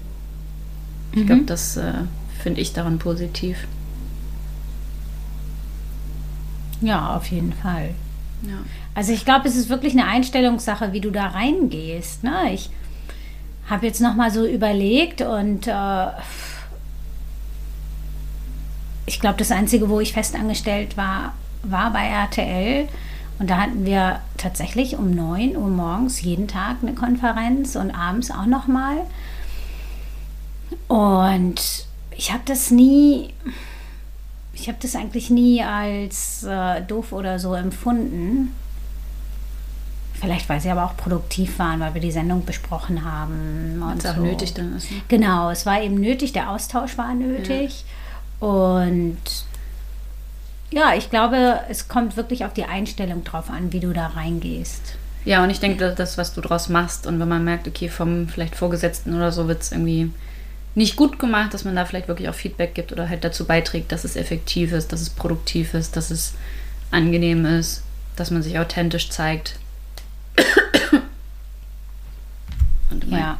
Ich 1.13 1.19
mhm. 1.19 1.25
glaube, 1.27 1.43
das 1.43 1.77
äh, 1.77 1.93
finde 2.41 2.62
ich 2.62 2.74
daran 2.74 3.00
positiv. 3.00 3.57
Ja, 6.81 7.15
auf 7.15 7.27
jeden 7.27 7.53
Fall. 7.53 7.91
Ja. 8.43 8.57
Also 8.93 9.13
ich 9.13 9.25
glaube, 9.25 9.48
es 9.48 9.55
ist 9.55 9.69
wirklich 9.69 9.93
eine 9.93 10.05
Einstellungssache, 10.05 10.91
wie 10.91 11.00
du 11.01 11.10
da 11.10 11.27
reingehst. 11.27 12.24
Ne? 12.24 12.53
Ich 12.53 12.69
habe 13.69 13.86
jetzt 13.86 14.01
noch 14.01 14.15
mal 14.15 14.31
so 14.31 14.45
überlegt 14.45 15.22
und 15.22 15.67
äh, 15.67 16.07
ich 19.05 19.19
glaube, 19.19 19.38
das 19.38 19.51
Einzige, 19.51 19.89
wo 19.89 20.00
ich 20.00 20.13
festangestellt 20.13 20.98
war, 20.98 21.33
war 21.63 21.91
bei 21.91 22.05
RTL. 22.05 22.88
Und 23.39 23.50
da 23.50 23.57
hatten 23.57 23.86
wir 23.86 24.19
tatsächlich 24.38 24.95
um 24.98 25.12
9 25.12 25.57
Uhr 25.57 25.67
morgens 25.67 26.22
jeden 26.22 26.48
Tag 26.48 26.77
eine 26.81 26.93
Konferenz 26.93 27.75
und 27.75 27.91
abends 27.91 28.31
auch 28.31 28.45
noch 28.45 28.67
mal. 28.67 28.98
Und 30.88 31.88
ich 32.12 32.31
habe 32.31 32.43
das 32.45 32.72
nie, 32.72 33.33
ich 34.53 34.67
habe 34.67 34.77
das 34.81 34.95
eigentlich 34.95 35.29
nie 35.29 35.63
als 35.63 36.43
äh, 36.43 36.81
doof 36.81 37.12
oder 37.12 37.39
so 37.39 37.53
empfunden. 37.55 38.53
Vielleicht, 40.13 40.48
weil 40.48 40.62
sie 40.62 40.69
aber 40.69 40.86
auch 40.86 40.95
produktiv 40.95 41.60
waren, 41.60 41.81
weil 41.81 41.95
wir 41.95 42.01
die 42.01 42.12
Sendung 42.12 42.45
besprochen 42.45 43.03
haben. 43.03 43.81
Und 43.81 43.98
es 43.98 44.03
so. 44.03 44.10
auch 44.10 44.24
nötig 44.24 44.53
dann 44.53 44.77
ist. 44.77 44.89
Ne? 44.89 45.01
Genau, 45.10 45.50
es 45.50 45.65
war 45.65 45.81
eben 45.81 45.95
nötig, 45.95 46.31
der 46.31 46.50
Austausch 46.50 46.98
war 46.98 47.13
nötig. 47.13 47.83
Und 48.43 49.17
ja, 50.69 50.93
ich 50.95 51.09
glaube, 51.09 51.62
es 51.69 51.88
kommt 51.88 52.17
wirklich 52.17 52.43
auf 52.43 52.51
die 52.51 52.65
Einstellung 52.65 53.23
drauf 53.23 53.50
an, 53.50 53.71
wie 53.71 53.79
du 53.79 53.93
da 53.93 54.07
reingehst. 54.07 54.95
Ja, 55.23 55.41
und 55.41 55.50
ich 55.50 55.62
denke, 55.62 55.93
das, 55.95 56.17
was 56.17 56.33
du 56.33 56.41
draus 56.41 56.67
machst 56.67 57.07
und 57.07 57.21
wenn 57.21 57.29
man 57.29 57.45
merkt, 57.45 57.69
okay, 57.69 57.88
vom 57.88 58.27
vielleicht 58.27 58.57
Vorgesetzten 58.57 59.15
oder 59.15 59.31
so 59.31 59.47
wird 59.47 59.62
es 59.62 59.71
irgendwie 59.71 60.12
nicht 60.75 60.97
gut 60.97 61.19
gemacht, 61.19 61.53
dass 61.53 61.63
man 61.63 61.73
da 61.77 61.85
vielleicht 61.85 62.09
wirklich 62.09 62.27
auch 62.27 62.35
Feedback 62.35 62.75
gibt 62.75 62.91
oder 62.91 63.07
halt 63.07 63.23
dazu 63.23 63.45
beiträgt, 63.45 63.93
dass 63.93 64.03
es 64.03 64.17
effektiv 64.17 64.73
ist, 64.73 64.91
dass 64.91 65.00
es 65.00 65.09
produktiv 65.09 65.73
ist, 65.73 65.95
dass 65.95 66.12
es 66.12 66.33
angenehm 66.91 67.45
ist, 67.45 67.81
dass 68.17 68.29
man 68.29 68.43
sich 68.43 68.59
authentisch 68.59 69.09
zeigt. 69.09 69.57
ja. 73.09 73.38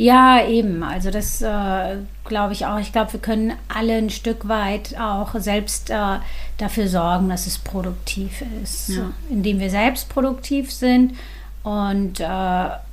Ja, 0.00 0.42
eben. 0.46 0.82
Also 0.82 1.10
das 1.10 1.42
äh, 1.42 1.96
glaube 2.24 2.54
ich 2.54 2.64
auch. 2.64 2.78
Ich 2.78 2.90
glaube, 2.90 3.12
wir 3.12 3.20
können 3.20 3.52
alle 3.68 3.96
ein 3.96 4.08
Stück 4.08 4.48
weit 4.48 4.98
auch 4.98 5.34
selbst 5.38 5.90
äh, 5.90 6.16
dafür 6.56 6.88
sorgen, 6.88 7.28
dass 7.28 7.46
es 7.46 7.58
produktiv 7.58 8.42
ist, 8.62 8.88
ja. 8.88 9.10
indem 9.28 9.60
wir 9.60 9.68
selbst 9.68 10.08
produktiv 10.08 10.72
sind. 10.72 11.16
Und 11.64 12.18
äh, 12.18 12.24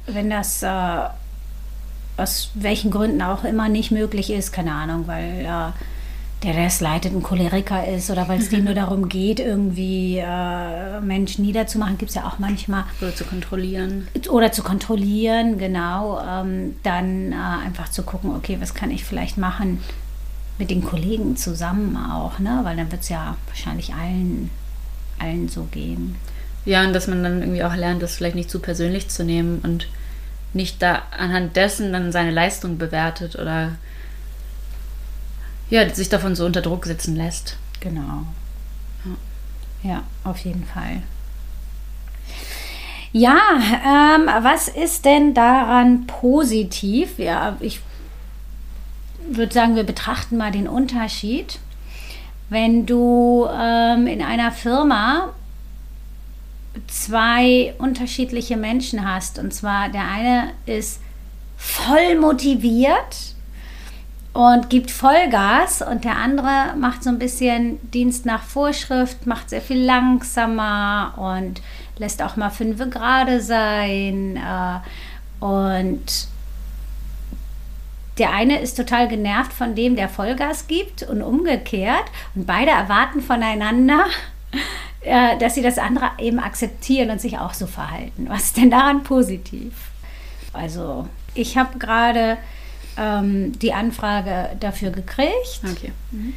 wenn 0.07 0.29
das 0.29 0.61
äh, 0.63 0.99
aus 2.17 2.51
welchen 2.55 2.91
Gründen 2.91 3.21
auch 3.21 3.45
immer 3.45 3.69
nicht 3.69 3.91
möglich 3.91 4.29
ist, 4.29 4.51
keine 4.51 4.73
Ahnung, 4.73 5.07
weil 5.07 5.45
äh, 5.45 5.71
der 6.43 6.53
das 6.53 6.81
leitet, 6.81 7.13
ein 7.13 7.23
Choleriker 7.23 7.87
ist 7.87 8.11
oder 8.11 8.27
weil 8.27 8.39
es 8.39 8.49
denen 8.49 8.65
nur 8.65 8.73
darum 8.75 9.09
geht, 9.09 9.39
irgendwie 9.39 10.17
äh, 10.17 11.01
Menschen 11.01 11.45
niederzumachen, 11.45 11.97
gibt 11.97 12.09
es 12.09 12.15
ja 12.15 12.27
auch 12.27 12.37
manchmal. 12.39 12.83
Oder 13.01 13.15
zu 13.15 13.25
kontrollieren. 13.25 14.07
Oder 14.29 14.51
zu 14.51 14.61
kontrollieren, 14.61 15.57
genau. 15.57 16.21
Ähm, 16.21 16.75
dann 16.83 17.31
äh, 17.31 17.65
einfach 17.65 17.89
zu 17.89 18.03
gucken, 18.03 18.35
okay, 18.35 18.57
was 18.59 18.75
kann 18.75 18.91
ich 18.91 19.03
vielleicht 19.03 19.37
machen 19.37 19.81
mit 20.59 20.69
den 20.69 20.83
Kollegen 20.83 21.37
zusammen 21.37 21.97
auch, 21.97 22.39
ne? 22.39 22.61
Weil 22.63 22.77
dann 22.77 22.91
wird 22.91 23.01
es 23.01 23.09
ja 23.09 23.35
wahrscheinlich 23.47 23.93
allen, 23.93 24.49
allen 25.19 25.49
so 25.49 25.63
gehen. 25.65 26.15
Ja, 26.65 26.83
und 26.83 26.93
dass 26.93 27.07
man 27.07 27.23
dann 27.23 27.41
irgendwie 27.41 27.63
auch 27.63 27.75
lernt, 27.75 28.01
das 28.01 28.15
vielleicht 28.15 28.35
nicht 28.35 28.49
zu 28.49 28.59
persönlich 28.59 29.07
zu 29.09 29.23
nehmen 29.23 29.59
und 29.63 29.87
nicht 30.53 30.81
da 30.81 31.03
anhand 31.17 31.55
dessen 31.55 31.93
dann 31.93 32.11
seine 32.11 32.31
Leistung 32.31 32.77
bewertet 32.77 33.35
oder 33.35 33.73
ja, 35.69 35.93
sich 35.93 36.09
davon 36.09 36.35
so 36.35 36.45
unter 36.45 36.61
Druck 36.61 36.85
setzen 36.85 37.15
lässt. 37.15 37.57
Genau. 37.79 38.23
Ja, 39.83 39.89
ja 39.89 40.03
auf 40.23 40.37
jeden 40.39 40.65
Fall. 40.65 41.01
Ja, 43.11 43.37
ähm, 43.85 44.29
was 44.43 44.67
ist 44.67 45.05
denn 45.05 45.33
daran 45.33 46.07
positiv? 46.07 47.17
Ja, 47.19 47.57
ich 47.59 47.79
würde 49.29 49.53
sagen, 49.53 49.75
wir 49.75 49.83
betrachten 49.83 50.37
mal 50.37 50.51
den 50.51 50.67
Unterschied. 50.67 51.59
wenn 52.49 52.85
du 52.85 53.45
ähm, 53.51 54.07
in 54.07 54.21
einer 54.21 54.53
Firma 54.53 55.33
zwei 56.87 57.73
unterschiedliche 57.77 58.55
Menschen 58.55 59.09
hast. 59.09 59.39
Und 59.39 59.53
zwar 59.53 59.89
der 59.89 60.07
eine 60.07 60.51
ist 60.65 61.01
voll 61.57 62.17
motiviert 62.19 63.35
und 64.37 64.69
gibt 64.69 64.91
Vollgas 64.91 65.81
und 65.81 66.03
der 66.03 66.15
andere 66.17 66.75
macht 66.77 67.01
so 67.01 67.09
ein 67.09 67.17
bisschen 67.17 67.79
Dienst 67.89 68.27
nach 68.27 68.43
Vorschrift, 68.43 69.25
macht 69.25 69.49
sehr 69.49 69.63
viel 69.63 69.83
langsamer 69.83 71.15
und 71.17 71.59
lässt 71.97 72.21
auch 72.21 72.35
mal 72.35 72.51
fünf 72.51 72.77
gerade 72.91 73.41
sein. 73.41 74.37
Äh, 74.37 75.43
und 75.43 76.27
der 78.19 78.31
eine 78.31 78.59
ist 78.59 78.77
total 78.77 79.07
genervt 79.07 79.53
von 79.53 79.73
dem, 79.73 79.95
der 79.95 80.07
Vollgas 80.07 80.67
gibt 80.67 81.01
und 81.01 81.23
umgekehrt. 81.23 82.05
Und 82.35 82.45
beide 82.45 82.69
erwarten 82.69 83.21
voneinander, 83.21 84.05
äh, 85.01 85.35
dass 85.39 85.55
sie 85.55 85.63
das 85.63 85.79
andere 85.79 86.11
eben 86.19 86.37
akzeptieren 86.37 87.09
und 87.09 87.19
sich 87.19 87.39
auch 87.39 87.55
so 87.55 87.65
verhalten. 87.65 88.27
Was 88.29 88.43
ist 88.43 88.57
denn 88.57 88.69
daran 88.69 89.01
positiv? 89.01 89.73
Also 90.53 91.07
ich 91.33 91.57
habe 91.57 91.79
gerade 91.79 92.37
ähm, 92.97 93.57
die 93.59 93.73
Anfrage 93.73 94.49
dafür 94.59 94.91
gekriegt. 94.91 95.61
Okay. 95.63 95.91
Mhm. 96.11 96.33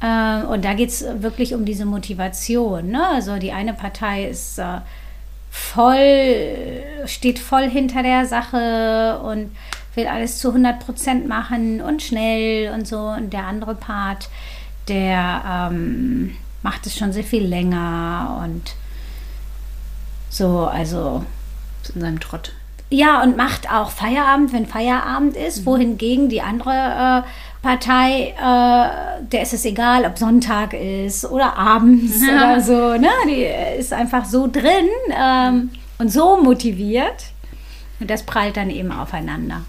Äh, 0.00 0.44
und 0.44 0.64
da 0.64 0.74
geht 0.74 0.90
es 0.90 1.04
wirklich 1.22 1.54
um 1.54 1.64
diese 1.64 1.84
Motivation. 1.84 2.90
Ne? 2.90 3.06
Also 3.06 3.36
die 3.38 3.52
eine 3.52 3.74
Partei 3.74 4.26
ist 4.28 4.58
äh, 4.58 4.80
voll, 5.50 6.82
steht 7.06 7.38
voll 7.38 7.68
hinter 7.68 8.02
der 8.02 8.26
Sache 8.26 9.20
und 9.24 9.50
will 9.94 10.06
alles 10.06 10.38
zu 10.38 10.48
100 10.48 10.80
Prozent 10.80 11.26
machen 11.26 11.80
und 11.80 12.02
schnell 12.02 12.72
und 12.72 12.86
so. 12.86 12.98
Und 12.98 13.32
der 13.32 13.46
andere 13.46 13.74
Part, 13.74 14.28
der 14.88 15.70
ähm, 15.70 16.36
macht 16.62 16.86
es 16.86 16.96
schon 16.96 17.12
sehr 17.12 17.24
viel 17.24 17.44
länger 17.44 18.42
und 18.44 18.74
so, 20.28 20.66
also. 20.66 21.24
In 21.94 22.00
seinem 22.00 22.20
Trott. 22.20 22.52
Ja, 22.88 23.22
und 23.22 23.36
macht 23.36 23.70
auch 23.70 23.90
Feierabend, 23.90 24.52
wenn 24.52 24.66
Feierabend 24.66 25.36
ist, 25.36 25.60
mhm. 25.60 25.66
wohingegen 25.66 26.28
die 26.28 26.40
andere 26.40 27.24
äh, 27.24 27.28
Partei, 27.62 28.28
äh, 28.38 29.24
der 29.24 29.42
ist 29.42 29.52
es 29.52 29.64
egal, 29.64 30.04
ob 30.04 30.18
Sonntag 30.18 30.72
ist 30.72 31.24
oder 31.24 31.56
abends 31.56 32.24
ja. 32.24 32.52
oder 32.52 32.60
so. 32.60 32.96
Ne? 32.96 33.10
Die 33.26 33.78
ist 33.80 33.92
einfach 33.92 34.24
so 34.24 34.46
drin 34.46 34.88
ähm, 35.10 35.70
und 35.98 36.12
so 36.12 36.40
motiviert. 36.40 37.32
Und 37.98 38.08
das 38.08 38.22
prallt 38.22 38.56
dann 38.56 38.70
eben 38.70 38.92
aufeinander. 38.92 39.62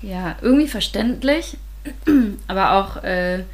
Ja, 0.00 0.36
irgendwie 0.40 0.68
verständlich, 0.68 1.58
aber 2.48 2.72
auch 2.72 3.02
äh, 3.02 3.44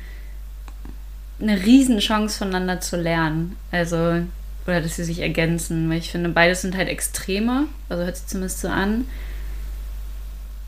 eine 1.41 1.65
Riesenchance 1.65 2.39
voneinander 2.39 2.81
zu 2.81 2.97
lernen. 2.97 3.57
Also, 3.73 4.23
oder 4.69 4.83
dass 4.83 4.97
sie 4.97 5.05
sich 5.05 5.21
ergänzen, 5.21 5.89
weil 5.89 5.99
ich 5.99 6.11
finde, 6.11 6.29
beides 6.29 6.63
sind 6.63 6.77
halt 6.77 6.89
Extreme, 6.89 7.65
also 7.89 8.05
hört 8.05 8.17
sich 8.17 8.27
zumindest 8.27 8.61
so 8.61 8.69
an. 8.69 9.07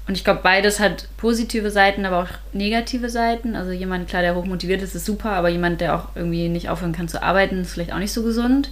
Und 0.09 0.17
ich 0.17 0.25
glaube, 0.25 0.41
beides 0.43 0.81
hat 0.81 1.07
positive 1.19 1.71
Seiten, 1.71 2.05
aber 2.05 2.23
auch 2.25 2.29
negative 2.53 3.11
Seiten. 3.11 3.55
Also 3.55 3.71
jemand, 3.71 4.09
klar, 4.09 4.23
der 4.23 4.35
hochmotiviert 4.35 4.83
ist, 4.83 4.97
ist 4.97 5.05
super, 5.05 5.33
aber 5.33 5.51
jemand, 5.51 5.81
der 5.81 5.95
auch 5.95 6.09
irgendwie 6.17 6.49
nicht 6.49 6.69
aufhören 6.69 6.93
kann 6.93 7.07
zu 7.07 7.23
arbeiten, 7.23 7.61
ist 7.61 7.75
vielleicht 7.75 7.93
auch 7.93 7.99
nicht 7.99 8.13
so 8.13 8.25
gesund. 8.25 8.71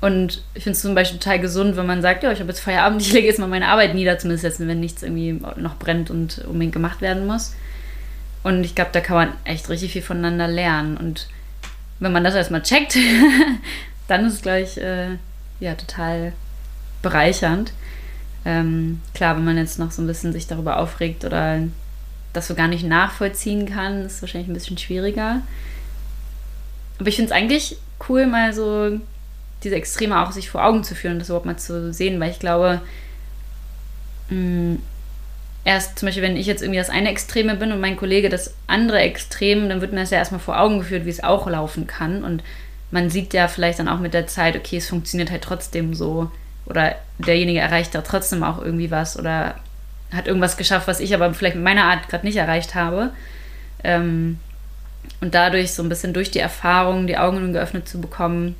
Und 0.00 0.42
ich 0.54 0.62
finde 0.62 0.76
es 0.76 0.82
zum 0.82 0.94
Beispiel 0.94 1.18
total 1.18 1.40
gesund, 1.40 1.76
wenn 1.76 1.86
man 1.86 2.00
sagt, 2.00 2.22
ja, 2.22 2.32
ich 2.32 2.40
habe 2.40 2.50
jetzt 2.50 2.60
Feierabend, 2.60 3.02
ich 3.02 3.12
lege 3.12 3.26
jetzt 3.26 3.40
mal 3.40 3.48
meine 3.48 3.68
Arbeit 3.68 3.94
nieder, 3.94 4.18
zumindest 4.18 4.60
wenn 4.60 4.80
nichts 4.80 5.02
irgendwie 5.02 5.40
noch 5.56 5.76
brennt 5.76 6.10
und 6.10 6.38
unbedingt 6.46 6.72
gemacht 6.72 7.00
werden 7.00 7.26
muss. 7.26 7.54
Und 8.44 8.62
ich 8.62 8.74
glaube, 8.74 8.90
da 8.92 9.00
kann 9.00 9.16
man 9.16 9.32
echt 9.44 9.68
richtig 9.68 9.92
viel 9.92 10.02
voneinander 10.02 10.46
lernen. 10.46 10.96
Und 10.96 11.26
wenn 12.00 12.12
man 12.12 12.24
das 12.24 12.34
erstmal 12.34 12.62
checkt, 12.62 12.96
dann 14.08 14.26
ist 14.26 14.34
es 14.34 14.42
gleich 14.42 14.76
äh, 14.78 15.16
ja, 15.60 15.74
total 15.74 16.32
bereichernd. 17.02 17.72
Ähm, 18.44 19.00
klar, 19.14 19.36
wenn 19.36 19.44
man 19.44 19.56
jetzt 19.56 19.78
noch 19.78 19.90
so 19.90 20.02
ein 20.02 20.06
bisschen 20.06 20.32
sich 20.32 20.46
darüber 20.46 20.78
aufregt 20.78 21.24
oder 21.24 21.60
das 22.32 22.48
so 22.48 22.54
gar 22.54 22.68
nicht 22.68 22.84
nachvollziehen 22.84 23.66
kann, 23.66 24.06
ist 24.06 24.20
wahrscheinlich 24.20 24.48
ein 24.48 24.54
bisschen 24.54 24.76
schwieriger. 24.76 25.42
Aber 26.98 27.08
ich 27.08 27.16
finde 27.16 27.30
es 27.30 27.36
eigentlich 27.36 27.78
cool, 28.08 28.26
mal 28.26 28.52
so 28.52 29.00
diese 29.62 29.76
Extreme 29.76 30.20
auch 30.20 30.32
sich 30.32 30.50
vor 30.50 30.64
Augen 30.64 30.84
zu 30.84 30.94
führen 30.94 31.14
und 31.14 31.18
das 31.20 31.28
überhaupt 31.28 31.46
mal 31.46 31.56
zu 31.56 31.92
sehen, 31.92 32.20
weil 32.20 32.30
ich 32.30 32.38
glaube, 32.38 32.82
mh, 34.28 34.36
mm, 34.36 34.82
erst 35.64 35.98
zum 35.98 36.06
Beispiel, 36.06 36.22
wenn 36.22 36.36
ich 36.36 36.46
jetzt 36.46 36.62
irgendwie 36.62 36.78
das 36.78 36.90
eine 36.90 37.10
Extreme 37.10 37.56
bin 37.56 37.72
und 37.72 37.80
mein 37.80 37.96
Kollege 37.96 38.28
das 38.28 38.54
andere 38.66 38.98
Extrem, 39.00 39.68
dann 39.68 39.80
wird 39.80 39.92
mir 39.92 40.00
das 40.00 40.10
ja 40.10 40.18
erstmal 40.18 40.40
vor 40.40 40.60
Augen 40.60 40.78
geführt, 40.78 41.06
wie 41.06 41.10
es 41.10 41.24
auch 41.24 41.48
laufen 41.48 41.86
kann. 41.86 42.22
Und 42.22 42.42
man 42.90 43.10
sieht 43.10 43.34
ja 43.34 43.48
vielleicht 43.48 43.78
dann 43.78 43.88
auch 43.88 43.98
mit 43.98 44.14
der 44.14 44.26
Zeit, 44.26 44.56
okay, 44.56 44.76
es 44.76 44.88
funktioniert 44.88 45.30
halt 45.30 45.42
trotzdem 45.42 45.94
so. 45.94 46.30
Oder 46.66 46.96
derjenige 47.18 47.60
erreicht 47.60 47.94
da 47.94 48.02
trotzdem 48.02 48.42
auch 48.42 48.62
irgendwie 48.62 48.90
was 48.90 49.18
oder 49.18 49.56
hat 50.12 50.26
irgendwas 50.26 50.56
geschafft, 50.56 50.86
was 50.86 51.00
ich 51.00 51.14
aber 51.14 51.32
vielleicht 51.34 51.56
mit 51.56 51.64
meiner 51.64 51.84
Art 51.84 52.08
gerade 52.08 52.26
nicht 52.26 52.36
erreicht 52.36 52.74
habe. 52.74 53.10
Ähm, 53.82 54.38
und 55.20 55.34
dadurch 55.34 55.72
so 55.72 55.82
ein 55.82 55.88
bisschen 55.88 56.12
durch 56.12 56.30
die 56.30 56.38
Erfahrung 56.38 57.06
die 57.06 57.18
Augen 57.18 57.52
geöffnet 57.52 57.88
zu 57.88 58.00
bekommen, 58.00 58.54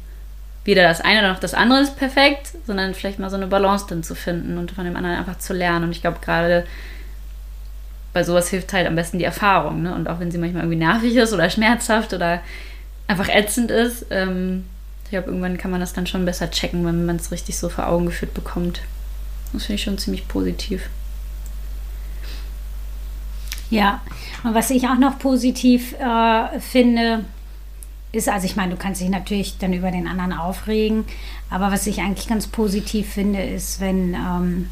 weder 0.65 0.83
das 0.83 1.01
eine 1.01 1.29
noch 1.29 1.39
das 1.39 1.55
andere 1.55 1.81
ist 1.81 1.97
perfekt, 1.97 2.53
sondern 2.67 2.95
vielleicht 2.95 3.19
mal 3.19 3.31
so 3.31 3.37
eine 3.37 3.47
Balance 3.47 3.87
dann 3.89 4.03
zu 4.03 4.15
finden 4.15 4.59
und 4.59 4.73
von 4.73 4.85
dem 4.85 4.97
anderen 4.97 5.17
einfach 5.17 5.39
zu 5.39 5.53
lernen. 5.53 5.87
Und 5.87 5.93
ich 5.93 6.01
glaube, 6.01 6.19
gerade 6.21 6.65
bei 8.13 8.25
sowas 8.25 8.49
hilft 8.49 8.73
halt 8.73 8.87
am 8.87 8.97
besten 8.97 9.19
die 9.19 9.25
Erfahrung. 9.25 9.83
Ne? 9.83 9.95
Und 9.95 10.09
auch 10.09 10.21
wenn 10.21 10.31
sie 10.31 10.39
manchmal 10.39 10.63
irgendwie 10.63 10.79
nervig 10.79 11.15
ist 11.17 11.33
oder 11.33 11.51
schmerzhaft 11.51 12.15
oder 12.15 12.41
einfach 13.09 13.29
ätzend 13.29 13.71
ist, 13.71 14.07
ähm, 14.11 14.65
ich 15.05 15.11
glaube, 15.11 15.27
irgendwann 15.27 15.59
kann 15.59 15.71
man 15.71 15.81
das 15.81 15.93
dann 15.93 16.07
schon 16.07 16.25
besser 16.25 16.51
checken, 16.51 16.87
wenn 16.87 17.05
man 17.05 17.17
es 17.17 17.31
richtig 17.31 17.59
so 17.59 17.69
vor 17.69 17.89
Augen 17.89 18.07
geführt 18.07 18.33
bekommt. 18.33 18.81
Das 19.53 19.65
finde 19.65 19.77
ich 19.77 19.83
schon 19.83 19.99
ziemlich 19.99 20.27
positiv. 20.27 20.89
Ja, 23.71 24.01
und 24.45 24.55
was 24.55 24.71
ich 24.71 24.87
auch 24.89 24.99
noch 24.99 25.19
positiv 25.19 25.95
äh, 25.99 26.61
finde, 26.61 27.25
ist, 28.15 28.29
also 28.29 28.47
ich 28.47 28.57
meine, 28.57 28.73
du 28.73 28.77
kannst 28.79 29.01
dich 29.01 29.09
natürlich 29.09 29.59
dann 29.59 29.73
über 29.73 29.91
den 29.91 30.07
anderen 30.07 30.33
aufregen, 30.33 31.05
aber 31.51 31.71
was 31.71 31.87
ich 31.87 32.01
eigentlich 32.01 32.29
ganz 32.29 32.47
positiv 32.47 33.09
finde, 33.09 33.43
ist, 33.43 33.81
wenn 33.81 34.15
ähm, 34.15 34.71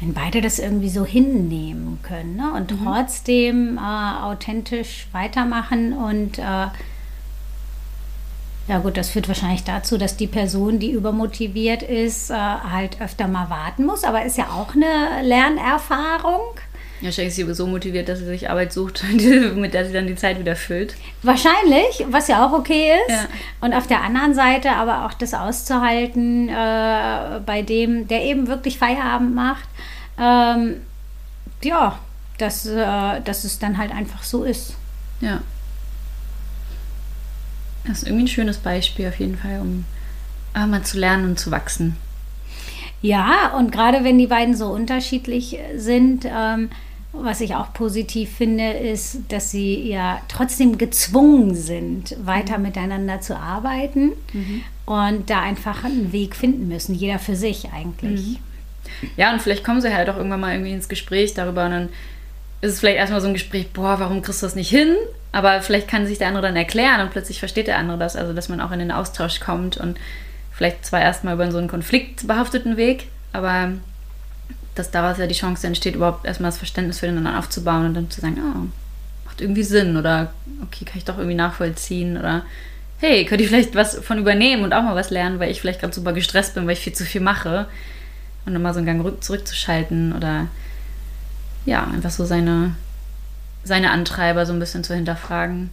wenn 0.00 0.12
beide 0.12 0.40
das 0.40 0.58
irgendwie 0.58 0.88
so 0.88 1.04
hinnehmen 1.04 1.98
können 2.02 2.36
ne? 2.36 2.52
und 2.52 2.70
mhm. 2.70 2.84
trotzdem 2.84 3.78
äh, 3.78 4.22
authentisch 4.22 5.06
weitermachen 5.12 5.92
und 5.92 6.38
äh, 6.38 6.66
ja 8.66 8.78
gut, 8.78 8.96
das 8.96 9.10
führt 9.10 9.28
wahrscheinlich 9.28 9.64
dazu, 9.64 9.98
dass 9.98 10.16
die 10.16 10.26
Person, 10.26 10.78
die 10.78 10.90
übermotiviert 10.90 11.82
ist, 11.82 12.30
äh, 12.30 12.34
halt 12.34 13.00
öfter 13.00 13.28
mal 13.28 13.50
warten 13.50 13.84
muss, 13.84 14.04
aber 14.04 14.24
ist 14.24 14.38
ja 14.38 14.46
auch 14.46 14.74
eine 14.74 15.22
Lernerfahrung. 15.22 16.40
Ja, 17.04 17.08
wahrscheinlich 17.08 17.38
ist 17.38 17.46
sie 17.46 17.54
so 17.54 17.66
motiviert, 17.66 18.08
dass 18.08 18.20
sie 18.20 18.24
sich 18.24 18.48
Arbeit 18.48 18.72
sucht, 18.72 19.04
mit 19.12 19.74
der 19.74 19.84
sie 19.84 19.92
dann 19.92 20.06
die 20.06 20.14
Zeit 20.14 20.38
wieder 20.38 20.56
füllt. 20.56 20.94
Wahrscheinlich, 21.22 22.02
was 22.08 22.28
ja 22.28 22.46
auch 22.46 22.54
okay 22.54 22.92
ist. 23.06 23.14
Ja. 23.14 23.28
Und 23.60 23.74
auf 23.74 23.86
der 23.86 24.00
anderen 24.02 24.32
Seite 24.32 24.70
aber 24.70 25.04
auch 25.04 25.12
das 25.12 25.34
auszuhalten 25.34 26.48
äh, 26.48 27.40
bei 27.44 27.60
dem, 27.60 28.08
der 28.08 28.22
eben 28.24 28.46
wirklich 28.46 28.78
Feierabend 28.78 29.34
macht. 29.34 29.68
Ähm, 30.18 30.76
ja, 31.62 31.98
dass, 32.38 32.64
äh, 32.64 33.20
dass 33.20 33.44
es 33.44 33.58
dann 33.58 33.76
halt 33.76 33.92
einfach 33.92 34.22
so 34.22 34.42
ist. 34.42 34.74
Ja. 35.20 35.42
Das 37.86 37.98
ist 37.98 38.06
irgendwie 38.06 38.24
ein 38.24 38.28
schönes 38.28 38.56
Beispiel 38.56 39.08
auf 39.08 39.20
jeden 39.20 39.36
Fall, 39.36 39.60
um 39.60 39.84
mal 40.54 40.82
zu 40.84 40.98
lernen 40.98 41.26
und 41.26 41.38
zu 41.38 41.50
wachsen. 41.50 41.98
Ja, 43.02 43.54
und 43.58 43.72
gerade 43.72 44.04
wenn 44.04 44.16
die 44.16 44.28
beiden 44.28 44.56
so 44.56 44.68
unterschiedlich 44.68 45.58
sind, 45.76 46.24
ähm, 46.24 46.70
was 47.16 47.40
ich 47.40 47.54
auch 47.54 47.72
positiv 47.72 48.36
finde, 48.36 48.72
ist, 48.72 49.18
dass 49.28 49.50
sie 49.50 49.88
ja 49.88 50.20
trotzdem 50.28 50.78
gezwungen 50.78 51.54
sind, 51.54 52.16
weiter 52.24 52.58
mhm. 52.58 52.64
miteinander 52.64 53.20
zu 53.20 53.36
arbeiten 53.36 54.12
mhm. 54.32 54.62
und 54.86 55.30
da 55.30 55.40
einfach 55.40 55.84
einen 55.84 56.12
Weg 56.12 56.36
finden 56.36 56.68
müssen, 56.68 56.94
jeder 56.94 57.18
für 57.18 57.36
sich 57.36 57.68
eigentlich. 57.72 58.20
Mhm. 58.20 58.38
Ja, 59.16 59.32
und 59.32 59.40
vielleicht 59.40 59.64
kommen 59.64 59.80
sie 59.80 59.94
halt 59.94 60.08
auch 60.10 60.16
irgendwann 60.16 60.40
mal 60.40 60.52
irgendwie 60.52 60.72
ins 60.72 60.88
Gespräch 60.88 61.34
darüber 61.34 61.64
und 61.64 61.70
dann 61.70 61.88
ist 62.60 62.72
es 62.72 62.80
vielleicht 62.80 62.98
erstmal 62.98 63.20
so 63.20 63.28
ein 63.28 63.34
Gespräch, 63.34 63.70
boah, 63.72 64.00
warum 64.00 64.22
kriegst 64.22 64.42
du 64.42 64.46
das 64.46 64.54
nicht 64.54 64.70
hin? 64.70 64.96
Aber 65.32 65.60
vielleicht 65.60 65.88
kann 65.88 66.06
sich 66.06 66.18
der 66.18 66.28
andere 66.28 66.44
dann 66.44 66.56
erklären 66.56 67.00
und 67.00 67.10
plötzlich 67.10 67.38
versteht 67.38 67.66
der 67.66 67.78
andere 67.78 67.98
das, 67.98 68.16
also 68.16 68.32
dass 68.32 68.48
man 68.48 68.60
auch 68.60 68.72
in 68.72 68.78
den 68.78 68.92
Austausch 68.92 69.40
kommt 69.40 69.76
und 69.76 69.98
vielleicht 70.52 70.86
zwar 70.86 71.00
erstmal 71.00 71.34
über 71.34 71.50
so 71.50 71.58
einen 71.58 71.68
konfliktbehafteten 71.68 72.76
Weg, 72.76 73.08
aber 73.32 73.72
dass 74.74 74.90
daraus 74.90 75.18
ja 75.18 75.26
die 75.26 75.34
Chance 75.34 75.66
entsteht, 75.66 75.94
überhaupt 75.94 76.24
erstmal 76.24 76.50
das 76.50 76.58
Verständnis 76.58 76.98
für 76.98 77.06
den 77.06 77.18
anderen 77.18 77.36
aufzubauen 77.36 77.86
und 77.86 77.94
dann 77.94 78.10
zu 78.10 78.20
sagen, 78.20 78.38
oh, 78.38 78.66
macht 79.24 79.40
irgendwie 79.40 79.62
Sinn 79.62 79.96
oder 79.96 80.32
okay, 80.62 80.84
kann 80.84 80.98
ich 80.98 81.04
doch 81.04 81.18
irgendwie 81.18 81.36
nachvollziehen 81.36 82.16
oder 82.16 82.42
hey, 82.98 83.24
könnt 83.24 83.40
ihr 83.40 83.48
vielleicht 83.48 83.74
was 83.74 83.96
von 83.96 84.18
übernehmen 84.18 84.64
und 84.64 84.72
auch 84.72 84.82
mal 84.82 84.94
was 84.94 85.10
lernen, 85.10 85.38
weil 85.38 85.50
ich 85.50 85.60
vielleicht 85.60 85.80
gerade 85.80 85.94
super 85.94 86.12
gestresst 86.12 86.54
bin, 86.54 86.66
weil 86.66 86.74
ich 86.74 86.80
viel 86.80 86.92
zu 86.92 87.04
viel 87.04 87.20
mache 87.20 87.66
und 88.46 88.52
dann 88.52 88.62
mal 88.62 88.72
so 88.72 88.78
einen 88.78 88.86
Gang 88.86 89.22
zurückzuschalten 89.22 90.12
oder 90.12 90.48
ja, 91.66 91.84
einfach 91.84 92.10
so 92.10 92.24
seine, 92.24 92.76
seine 93.62 93.90
Antreiber 93.90 94.46
so 94.46 94.52
ein 94.52 94.58
bisschen 94.58 94.84
zu 94.84 94.94
hinterfragen. 94.94 95.70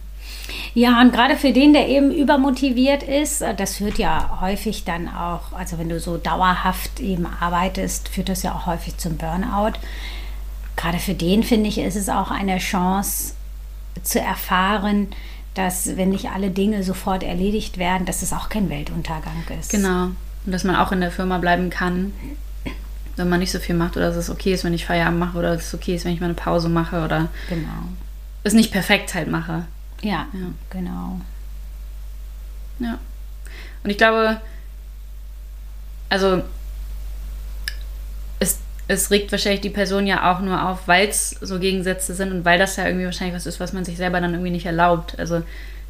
Ja, 0.74 1.00
und 1.02 1.12
gerade 1.12 1.36
für 1.36 1.52
den, 1.52 1.74
der 1.74 1.88
eben 1.88 2.10
übermotiviert 2.10 3.02
ist, 3.02 3.42
äh, 3.42 3.54
das 3.54 3.76
führt 3.76 3.98
ja 3.98 4.38
häufig 4.40 4.84
dann 4.84 5.08
auch, 5.08 5.52
also 5.52 5.78
wenn 5.78 5.88
du 5.88 6.00
so 6.00 6.16
dauerhaft 6.16 7.00
eben 7.00 7.26
arbeitest, 7.26 8.08
führt 8.08 8.28
das 8.28 8.42
ja 8.42 8.54
auch 8.54 8.66
häufig 8.66 8.96
zum 8.96 9.16
Burnout. 9.16 9.78
Gerade 10.76 10.98
für 10.98 11.14
den, 11.14 11.42
finde 11.42 11.68
ich, 11.68 11.78
ist 11.78 11.96
es 11.96 12.08
auch 12.08 12.30
eine 12.30 12.58
Chance 12.58 13.34
zu 14.02 14.18
erfahren, 14.18 15.08
dass 15.54 15.96
wenn 15.98 16.08
nicht 16.08 16.30
alle 16.30 16.50
Dinge 16.50 16.82
sofort 16.82 17.22
erledigt 17.22 17.76
werden, 17.76 18.06
dass 18.06 18.22
es 18.22 18.32
auch 18.32 18.48
kein 18.48 18.70
Weltuntergang 18.70 19.44
ist. 19.60 19.70
Genau. 19.70 20.04
Und 20.04 20.52
dass 20.52 20.64
man 20.64 20.76
auch 20.76 20.92
in 20.92 21.00
der 21.00 21.10
Firma 21.10 21.36
bleiben 21.36 21.68
kann, 21.68 22.14
wenn 23.16 23.28
man 23.28 23.40
nicht 23.40 23.52
so 23.52 23.58
viel 23.58 23.74
macht 23.74 23.98
oder 23.98 24.08
dass 24.08 24.16
es 24.16 24.30
okay 24.30 24.54
ist, 24.54 24.64
wenn 24.64 24.72
ich 24.72 24.86
Feierabend 24.86 25.20
mache 25.20 25.36
oder 25.36 25.54
dass 25.54 25.66
es 25.66 25.74
okay 25.74 25.94
ist, 25.94 26.06
wenn 26.06 26.14
ich 26.14 26.20
mal 26.20 26.26
eine 26.26 26.34
Pause 26.34 26.70
mache 26.70 27.04
oder 27.04 27.28
genau. 27.50 27.68
es 28.42 28.54
nicht 28.54 28.72
perfekt 28.72 29.14
halt 29.14 29.30
mache. 29.30 29.66
Ja, 30.02 30.26
ja, 30.32 30.46
genau. 30.70 31.20
Ja. 32.78 32.98
Und 33.84 33.90
ich 33.90 33.98
glaube, 33.98 34.40
also 36.08 36.42
es, 38.40 38.58
es 38.88 39.10
regt 39.10 39.32
wahrscheinlich 39.32 39.60
die 39.60 39.70
Person 39.70 40.06
ja 40.06 40.32
auch 40.32 40.40
nur 40.40 40.68
auf, 40.68 40.86
weil 40.86 41.08
es 41.08 41.30
so 41.40 41.58
Gegensätze 41.58 42.14
sind 42.14 42.32
und 42.32 42.44
weil 42.44 42.58
das 42.58 42.76
ja 42.76 42.86
irgendwie 42.86 43.06
wahrscheinlich 43.06 43.36
was 43.36 43.46
ist, 43.46 43.60
was 43.60 43.72
man 43.72 43.84
sich 43.84 43.96
selber 43.96 44.20
dann 44.20 44.32
irgendwie 44.32 44.50
nicht 44.50 44.66
erlaubt. 44.66 45.18
Also 45.18 45.42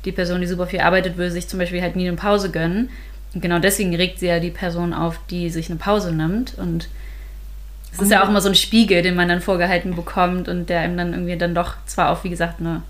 die 0.05 0.13
Person, 0.13 0.41
die 0.41 0.47
super 0.47 0.67
viel 0.67 0.81
arbeitet, 0.81 1.17
würde 1.17 1.31
sich 1.31 1.49
zum 1.49 1.59
Beispiel 1.59 1.81
halt 1.81 1.97
nie 1.97 2.07
eine 2.07 2.17
Pause 2.17 2.51
gönnen. 2.51 2.91
Und 3.35 3.41
genau 3.41 3.59
deswegen 3.59 3.95
regt 3.95 4.19
sie 4.19 4.27
ja 4.27 4.41
die 4.41 4.51
Person 4.51 4.93
auf, 4.93 5.19
die 5.31 5.49
sich 5.49 5.71
eine 5.71 5.79
Pause 5.79 6.13
nimmt. 6.13 6.59
Und 6.59 6.89
es 7.93 8.01
ist 8.01 8.11
ja 8.11 8.23
auch 8.23 8.29
immer 8.29 8.41
so 8.41 8.49
ein 8.49 8.55
Spiegel, 8.55 9.03
den 9.03 9.15
man 9.15 9.29
dann 9.29 9.41
vorgehalten 9.41 9.95
bekommt 9.95 10.49
und 10.49 10.69
der 10.69 10.85
ihm 10.85 10.97
dann 10.97 11.13
irgendwie 11.13 11.37
dann 11.37 11.55
doch 11.55 11.75
zwar 11.87 12.11
auf, 12.11 12.25
wie 12.25 12.31
gesagt, 12.31 12.61
eine 12.61 12.83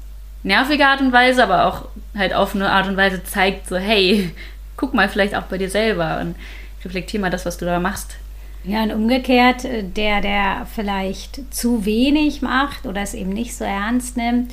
nervige 0.42 0.87
Art 0.87 1.00
und 1.00 1.12
Weise, 1.12 1.42
aber 1.42 1.66
auch 1.66 1.87
halt 2.16 2.35
auf 2.35 2.55
eine 2.55 2.70
Art 2.70 2.88
und 2.88 2.96
Weise 2.96 3.22
zeigt, 3.24 3.68
so, 3.68 3.76
hey, 3.76 4.31
guck 4.76 4.94
mal 4.94 5.09
vielleicht 5.09 5.35
auch 5.35 5.44
bei 5.44 5.59
dir 5.59 5.70
selber 5.70 6.20
und 6.20 6.35
reflektier 6.85 7.20
mal 7.20 7.31
das, 7.31 7.46
was 7.46 7.59
du 7.59 7.64
da 7.64 7.78
machst. 7.78 8.16
Ja, 8.64 8.83
und 8.85 8.92
umgekehrt, 8.92 9.64
äh, 9.64 9.83
der, 9.83 10.20
der 10.20 10.66
vielleicht 10.72 11.55
zu 11.55 11.85
wenig 11.85 12.42
macht 12.42 12.87
oder 12.87 13.00
es 13.02 13.14
eben 13.14 13.31
nicht 13.31 13.57
so 13.57 13.64
ernst 13.64 14.16
nimmt, 14.16 14.52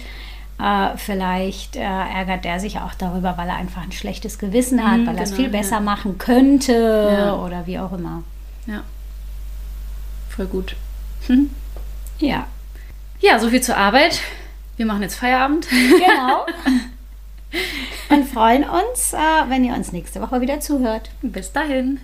äh, 0.60 0.98
vielleicht 0.98 1.76
äh, 1.76 1.82
ärgert 1.82 2.44
der 2.44 2.60
sich 2.60 2.80
auch 2.80 2.94
darüber, 2.96 3.38
weil 3.38 3.48
er 3.48 3.56
einfach 3.56 3.84
ein 3.84 3.92
schlechtes 3.92 4.40
Gewissen 4.40 4.84
hat, 4.84 5.00
mhm, 5.00 5.08
weil 5.08 5.18
er 5.18 5.24
es 5.24 5.32
genau, 5.32 5.44
viel 5.44 5.50
besser 5.50 5.76
ja. 5.76 5.82
machen 5.82 6.18
könnte 6.18 7.18
ja. 7.18 7.36
oder 7.36 7.66
wie 7.68 7.80
auch 7.80 7.94
immer. 7.94 8.24
Ja. 8.66 8.84
Voll 10.30 10.48
gut. 10.48 10.76
Hm. 11.28 11.50
Ja. 12.20 12.48
Ja, 13.22 13.40
so 13.40 13.50
viel 13.50 13.62
zur 13.62 13.78
Arbeit. 13.78 14.22
Wir 14.80 14.86
machen 14.86 15.02
jetzt 15.02 15.16
Feierabend. 15.16 15.68
Genau. 15.70 16.46
Und 18.16 18.26
freuen 18.30 18.64
uns, 18.64 19.12
äh, 19.12 19.18
wenn 19.50 19.66
ihr 19.66 19.74
uns 19.74 19.92
nächste 19.92 20.22
Woche 20.22 20.40
wieder 20.40 20.62
zuhört. 20.62 21.10
Bis 21.22 21.52
dahin. 21.52 22.00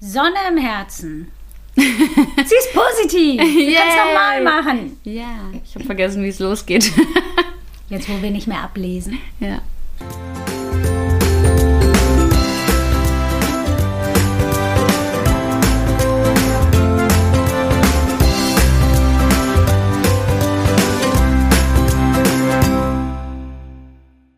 Sonne 0.00 0.34
im 0.50 0.56
Herzen. 0.56 1.30
Sie 1.76 1.84
ist 1.84 2.74
positiv. 2.74 3.40
Sie 3.54 3.72
kann 3.72 3.88
es 3.88 3.96
nochmal 4.04 4.42
machen. 4.42 4.98
Ja, 5.04 5.52
ich 5.64 5.76
habe 5.76 5.84
vergessen, 5.84 6.24
wie 6.24 6.28
es 6.30 6.40
losgeht. 6.40 6.90
Jetzt, 7.88 8.08
wo 8.08 8.20
wir 8.20 8.32
nicht 8.32 8.48
mehr 8.48 8.62
ablesen. 8.62 9.20
Ja. 9.38 9.60